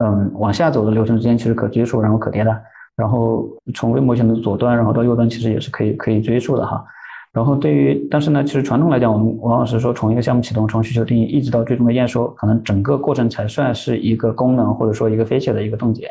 [0.04, 2.62] 嗯，往下走的流程之间其实可追溯，然后可迭代，
[2.96, 6.86] 然后从微模型的左端然后到右端其实也是可以可以追溯的哈。
[7.32, 16.10] 然后对于，但是呢，其实传统来讲，我们往往是说从一个项目启动，从需求定义一直到最终的验收，可能整个过程才算是一个功能或者说一个飞起的一个冻结。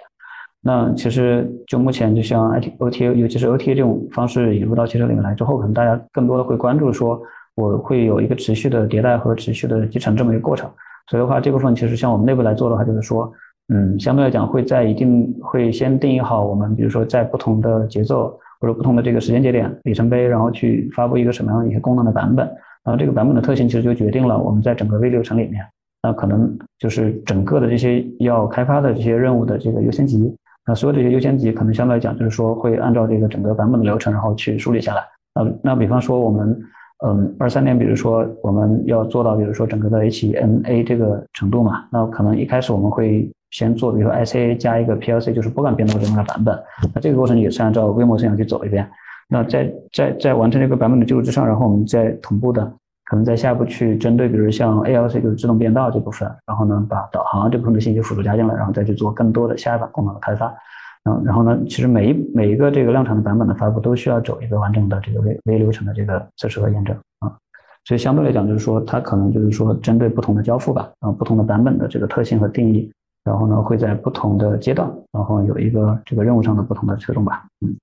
[0.60, 7.20] 那其实就目前，就像 IT OTA，尤其是 OTA 这种方式引入到汽车里面来之后，可能大家更多的会关注说，
[7.54, 10.68] 我会有一个持续的迭代和持续的集成这么一个过程。
[11.08, 13.32] 所以的话，这部分其实像我们内部来做的话，就是说，
[13.72, 22.44] 嗯，相对来讲会在一定会先定义好我们，比如说在不同的节奏或者不同的这个时间节点里程碑，然后去发布一个什么样的一些功能的版本，
[22.84, 25.64] 然后这个版本的特性其实就决定了我们在整个微流程里面，
[26.02, 30.36] 那可能就是整个的这些要开发的这些任务的这个优先级。
[30.68, 35.02] 那所有这些优先级可能相对来讲，就是说会按照这个整个版本的流程，然后去梳理下来。
[35.34, 36.60] 那那比方说我们，
[37.06, 46.58] 嗯，二三年，比如说我们要做到，比如说整个的 HMA 这个程度嘛，那可能一开始我们会先做，比如说 ICA 加一个 PLC，就是波感编导这么个版本。
[46.94, 48.86] 那这个过程也是按照规模生产去走一遍。
[49.28, 52.70] 那在在在完成这个版本的基础之上，然后我们再同步的。
[53.08, 60.54] 可能在下一步去针对，比如像 ALC 就是自动变道这部分，然后呢把导航这部分的信息辅助加进来，然后再去做更多的下一版功能的开发。
[61.04, 67.32] 嗯，然后呢，其实每一每一个这个量产的版本的发布都需要走一个完整的这个微微流程的这个测试和验证啊。
[67.86, 72.92] 所以相对来讲，就是说它可能就是说针对不同的交付吧，啊不同的版本的这个特性和定义，
[73.24, 77.46] 然后呢会在不同的阶段，然后有一个这个任务上的不同的侧重吧。
[77.64, 77.74] 嗯，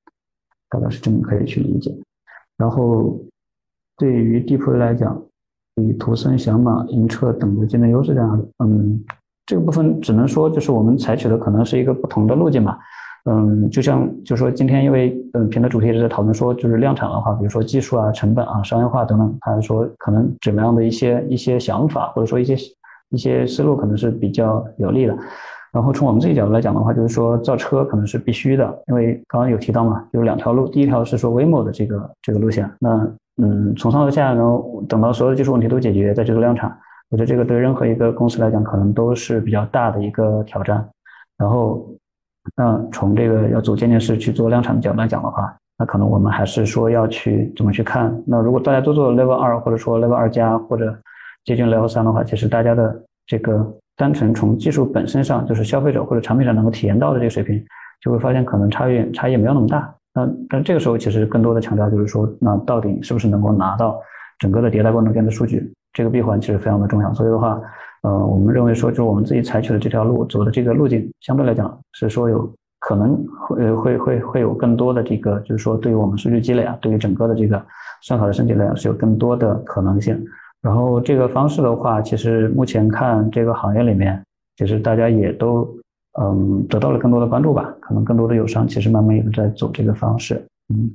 [0.69, 1.91] 大概是这么可以去理解，
[2.57, 3.19] 然后。
[3.97, 5.21] 对于 DeepWay 来讲，
[5.81, 8.99] 以图森、响马、银车等的竞争优势这样，嗯，
[9.45, 12.77] 这个部分只能说就是我们采取的可能是一个不同的路径吧，
[13.29, 22.55] 嗯，就像就说今天因为嗯平台主题一直在讨论说就是量产的话，比如说技术啊、成本啊、商业化等等，还是说可能怎么样的一些一些想法或者说一些
[23.09, 25.17] 一些思路可能是比较有利的。
[25.71, 33.07] 然后从我们自己角度来讲的话，就是说造车可能是必须的，因为刚刚有提到嘛，有两条路，第一条是说 Waymo 的这个这个路线，那。
[33.41, 36.69] 嗯，从上到下，然后等到所有的技术问题都解决，再去做量产，
[37.09, 40.88] 我觉得这个对任何一个公司来讲，可能都是比较大的一个挑战。
[41.38, 41.86] 然后，
[42.55, 48.15] 那从这个要组渐进式去做量产的角度来讲的话，那可能我们还是说要去怎么去看。
[48.25, 50.97] 那如果大家都做 Level 二，或者说 Level 二加，或者
[51.43, 57.61] 接近 Level 三的话，其实大家的这个单纯从技术本身上，就是消费者或者产品上能够体验到的这个水平，
[57.99, 59.93] 就会发现可能差异差异没有那么大。
[60.16, 63.99] 那但这个时候其实更多的强调就是说，那到底是不是能够拿到
[64.39, 65.70] 整个的迭代过程中的数据？
[65.91, 67.13] 这个闭环其实非常的重要。
[67.13, 67.59] 所以的话，
[68.03, 72.49] 呃，我们认为说，就我们自己采取的这条路走的这个路径，相对来讲是说有
[72.80, 73.13] 可能
[73.49, 77.61] 会会会会有更多的这个，就是说对于我们数据积累啊，对于整个的这个
[78.01, 80.18] 算法的升级来讲是有更多的可能性。
[80.61, 84.24] 然后这个方式的话，其实目前看这个行业里面，
[84.55, 85.68] 其实大家也都。
[86.20, 87.74] 嗯，得到了更多的关注吧。
[87.82, 90.41] 可能更多的友商其实慢慢也在走这个方式。
[90.74, 90.89] 嗯，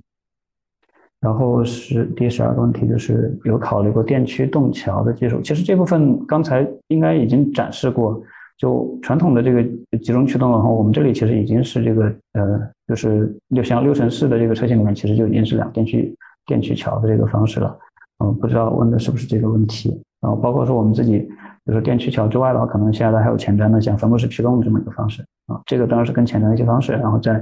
[1.21, 5.41] 然后是第十二个问题，就是有考虑过电驱动桥的技术。
[5.43, 8.23] 其实这部分刚才应该已经展示过。
[8.57, 9.62] 就传统的这个
[9.99, 16.14] 集中驱动的话，我们这里其实已经是这个呃，就是六像六乘四的这个车型里面，其实就已经是两电驱
[16.45, 17.75] 电驱桥的这个方式了。
[18.23, 19.99] 嗯，不知道问的是不是这个问题。
[20.21, 21.27] 然后包括说我们自己。
[21.71, 25.61] 就是电驱桥之外的话，可能现在还有前瞻的，像分布式驱动这么一个方式啊。
[25.66, 27.35] 这个当然是跟前瞻的一些方式，然后在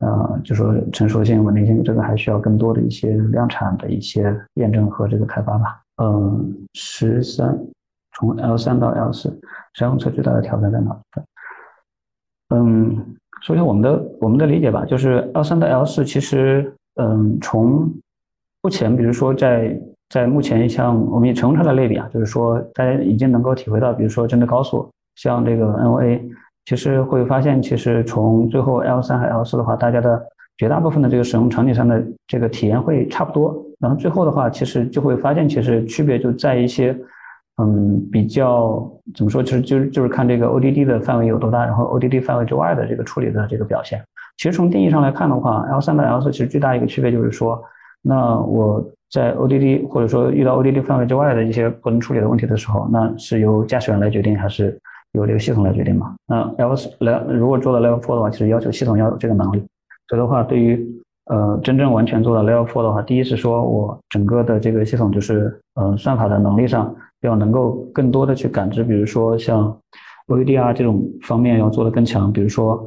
[0.00, 5.80] 呃，就说成熟性、稳定性，这个还需要更多的一些量产的一些验证和这个开发吧。
[6.02, 7.56] 嗯，十三，
[8.14, 9.28] 从 L 三到 L 四，
[9.74, 11.00] 商用车最大的挑战在哪？
[12.50, 17.92] 嗯，首先我们的我们的理解吧，就是 L 三到 L 四，其实嗯，从
[18.62, 26.18] 目前比如说在在目前，像我们以乘用车来类比啊，就是说大家已经能够体会到，比如说针对高速，像这个 NOA，
[26.64, 33.54] 其实会发现，其实从最后 L 三和 L 四的话，大家的绝大部分的这个使用场景上的这个体验会差不多。
[33.78, 36.96] 然后最后的话，其实就会发现，其实区别就在一些，
[37.62, 44.02] 嗯，比较怎么说，就是就是就是看这个 ODD 的范围有多大，然后 ODD 范围之外的这个处理的这个表现。
[44.38, 47.62] 其实从定义上来看的话，L 三到 L 四其实最大一个区别就是说，
[48.00, 48.82] 那我。
[49.10, 54.78] 在 ODD 或者说遇到 ODD 范围之外的一些不能处理的问题的时候，那是由驾驶员来决定，还是
[55.12, 56.14] 由这个系统来决定嘛？
[56.26, 59.62] 那 Level 两如果做到 Level Four 的话，其实要求系统要有这个能力。
[60.08, 60.86] 所以的话，对于
[61.26, 69.74] 呃真正完全做到 Level Four 的话，第一是说我整个的这个系统就是呃算法的能力上要能够更多的去感知，比如说像
[70.26, 72.30] ODD 这种方面要做的更强。
[72.30, 72.86] 比如说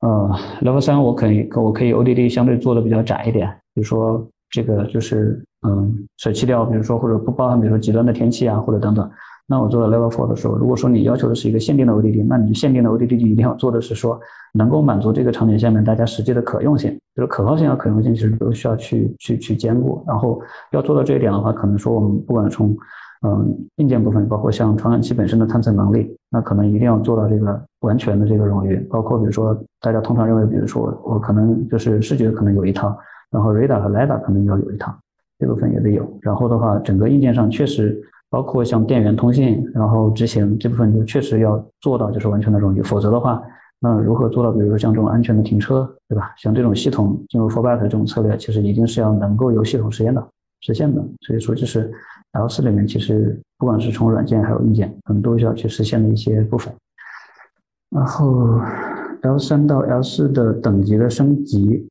[0.00, 0.30] 呃
[0.60, 4.22] Level 三我可以我可以 ODD 相对做的比较窄一点，比如说。
[4.50, 9.10] 这个就是嗯，舍弃掉，比如说或者不包含，比如说极端的天气啊，或者等等。
[9.48, 14.18] 那我做到 level four 的时候，如果说你要求的是一个限定的 ODD，那你限定的 ODD 就一定要做的是说
[14.52, 20.02] 能够满足这个场景下面大家实际的可用性，就是可靠性和可用性其实都需要去去去兼顾。
[20.06, 20.40] 然后
[20.72, 22.76] 要做到这一点的话，可能说我们不管从
[23.22, 28.76] 嗯，硬件部分包括像传感器本身的探测能力，那可能一定要做到这个完全的这个冗余。
[28.90, 32.96] 包括比如说大家通常认为，比如说我可能就是视觉可能有一套，
[33.30, 34.94] 然后 radar 和 lidar 可能要有一套，
[35.38, 36.18] 这部分也得有。
[36.22, 38.00] 然后的话，整个硬件上确实
[38.30, 43.42] 包括像电源通信，然后执行这部分就确实要做到就是完全的冗余，否则的话，
[43.80, 46.32] 那如何做到比如说像这种安全的停车，对吧？
[46.38, 50.26] 像这种系统进入 fallback 这种策略，其实一定是要能够由系统实现的。
[50.62, 51.92] 实现的，所以说就是
[52.32, 56.72] L 四里面其实不管是从软件还有硬件，可能都需要去实现的一些部分。
[57.90, 58.58] 然后
[59.20, 61.86] L 三到 L 四的等级的升级，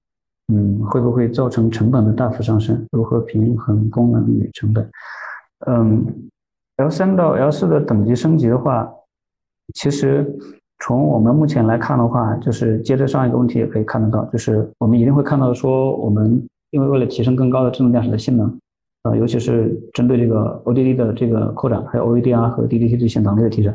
[0.54, 2.86] 嗯，会不会造成成本的大幅上升？
[2.91, 4.88] 如何平衡功能与成本？
[5.68, 6.06] 嗯
[6.78, 8.88] ，L 三到 L 四的等级升级的话，
[9.74, 10.26] 其实
[10.80, 18.60] 从我们目前来看的话，就是接着上一个问题也可以看得到，就是我们一定会看到说我们因为为了提升更高的智能驾驶的性能。
[19.04, 23.72] 呃，尤其是针对这个 ODD 的这个扩展，还有 OEDR 和 DDT 这些能力的提升，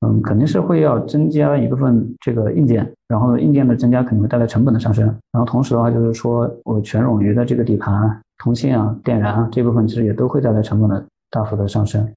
[0.00, 12.08] 嗯，肯定是会要增加一部分这个硬件，然后硬件的增加肯定会带来成本的上升，然后同时的话就是说我全冗余的这个底盘、通信啊、电源啊这部分其实也都会带来成本的大幅的上升，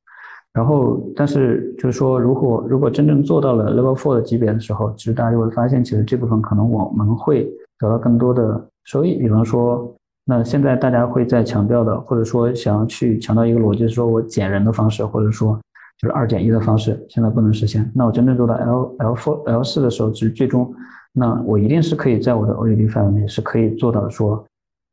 [0.53, 9.91] 然后但是就是说如果如果真正做到了 Level Four 的级别的时候，其实大家就会发现，其实这部分可能我们会得到更多的收益，比方说。
[10.23, 15.59] 那现在大家会在强调的，或者说想要去强调一个逻辑，说我减人的方式，或者说
[16.01, 17.89] 就是二减一的方式，现在不能实现。
[17.93, 20.73] 那我真正做到 L L four L 四的时候，其实最终，
[21.13, 24.43] 那我一定是可以在我的 OED 范围内是可以做到说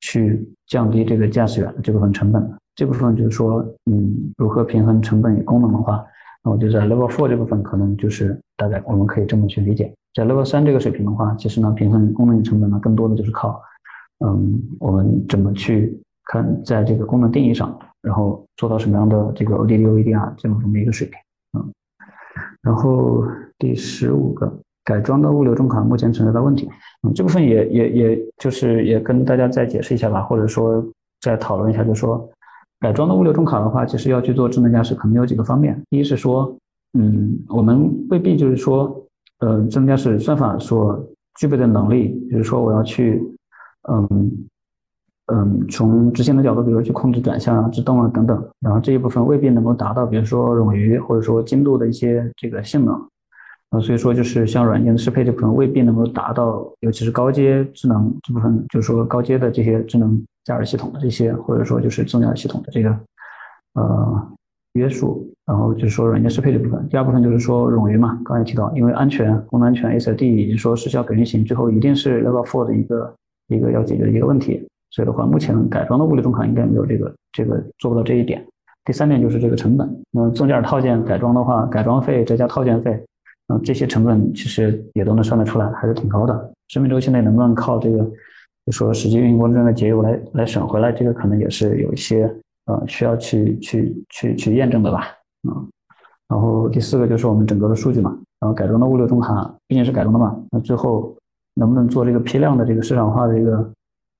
[0.00, 2.58] 去降低这个驾驶员的这部分成本的。
[2.74, 6.04] 这部分就是说，嗯，如何平衡成本与功能的话，
[6.44, 9.90] 那我就在 Level four 这部分可能就是大概我们可以这么去理解。
[10.14, 13.60] 在 Level 三这个水平的话，其实呢，平衡功能与成本呢，更多的就是靠。
[14.24, 15.98] 嗯，我们怎么去
[16.28, 21.18] 看在这个功能定义上，然后做到什么样的这个 ODD、OEDR 这么这么一个水平？
[21.58, 21.72] 嗯，
[22.60, 23.24] 然后
[23.58, 24.52] 第十五个
[24.84, 26.68] 改装的物流中卡目前存在的问题，
[27.02, 30.84] 嗯，这部分也也也就是也跟大家再解释一下吧，或者说
[31.22, 32.28] 再讨论一下，就是说
[32.78, 35.82] 改装的物流中卡的话，其实要去做智能驾驶，可能有几个方面。
[35.88, 36.54] 第一是说，
[36.98, 38.94] 嗯，我们未必就是说，
[39.40, 41.02] 呃，智能驾驶算法所
[41.38, 43.22] 具备的能力，比如说我要去。
[43.90, 44.30] 嗯
[45.30, 52.94] 嗯，从执行的角度，比如去控制转向啊、制动啊等等，然后这一部分未必能够达到，比如说冗余或者说精度的一些这个性能
[53.68, 62.88] 啊，所以说就是像软件的适配这部分未必能够达到，尤其是高阶智能这部分，就是说高阶的这些智能驾驶系统的这些，或者说就是自动驾驶系统的这个
[63.74, 64.28] 呃
[64.72, 66.88] 约束，然后就是说软件适配这部分。
[66.88, 73.14] 第二部分就是说冗余嘛，刚才提到，因为安全、功能安全、S D 以及说时效可运行，最后一定是 Level Four 的一个。
[73.50, 78.44] 一个要解决的一个问题，所以的话，目前改装的物流中卡应该没有这个这个做不到这一点。
[78.84, 82.98] 第三点就是这个成本，那自动驾驶套件改装的话，改装费再加套件费，
[83.48, 86.52] 嗯，这些成本其实也都能算得出来，还是挺高的。
[86.68, 87.98] 生命周期内能不能靠这个，
[88.66, 92.24] 就说实际运营过程中的节油来来省回来，这个可能也是有一些
[92.66, 95.04] 呃需要去去去去验证的吧，
[95.48, 95.68] 嗯。
[96.28, 101.14] 然后第四个就是我们整个的数据嘛，然后改装的物流中卡毕竟是改装的嘛，那最后。
[101.58, 103.68] 能不能做这个批量的这个市场化的一个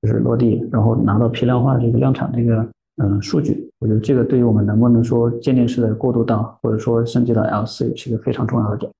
[0.08, 2.66] 就是落地，然后拿到批量化这个量产这个
[3.02, 3.70] 嗯数据？
[3.78, 8.90] 我觉得这个对于我们能不能说渐进式的过渡到或者说升级到 L 四，也是一个非常重要的点。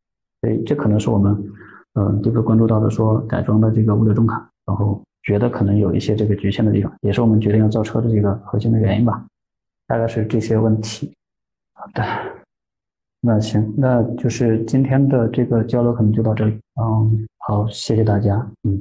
[0.43, 1.35] 所以这可能是我们
[1.95, 9.25] 嗯这个关注到的说改装的这个物流中卡，然后觉得可能有一些这个局限的地方，也是我们决定要造车的这个核心的原因吧。
[9.87, 11.13] 大概是这些问题。
[11.73, 12.05] 好的，
[13.23, 16.53] 那行，那就是今天的这个交流可能就到这里。
[16.81, 17.27] 嗯。
[17.39, 18.47] 好，谢谢大家。
[18.65, 18.79] 嗯。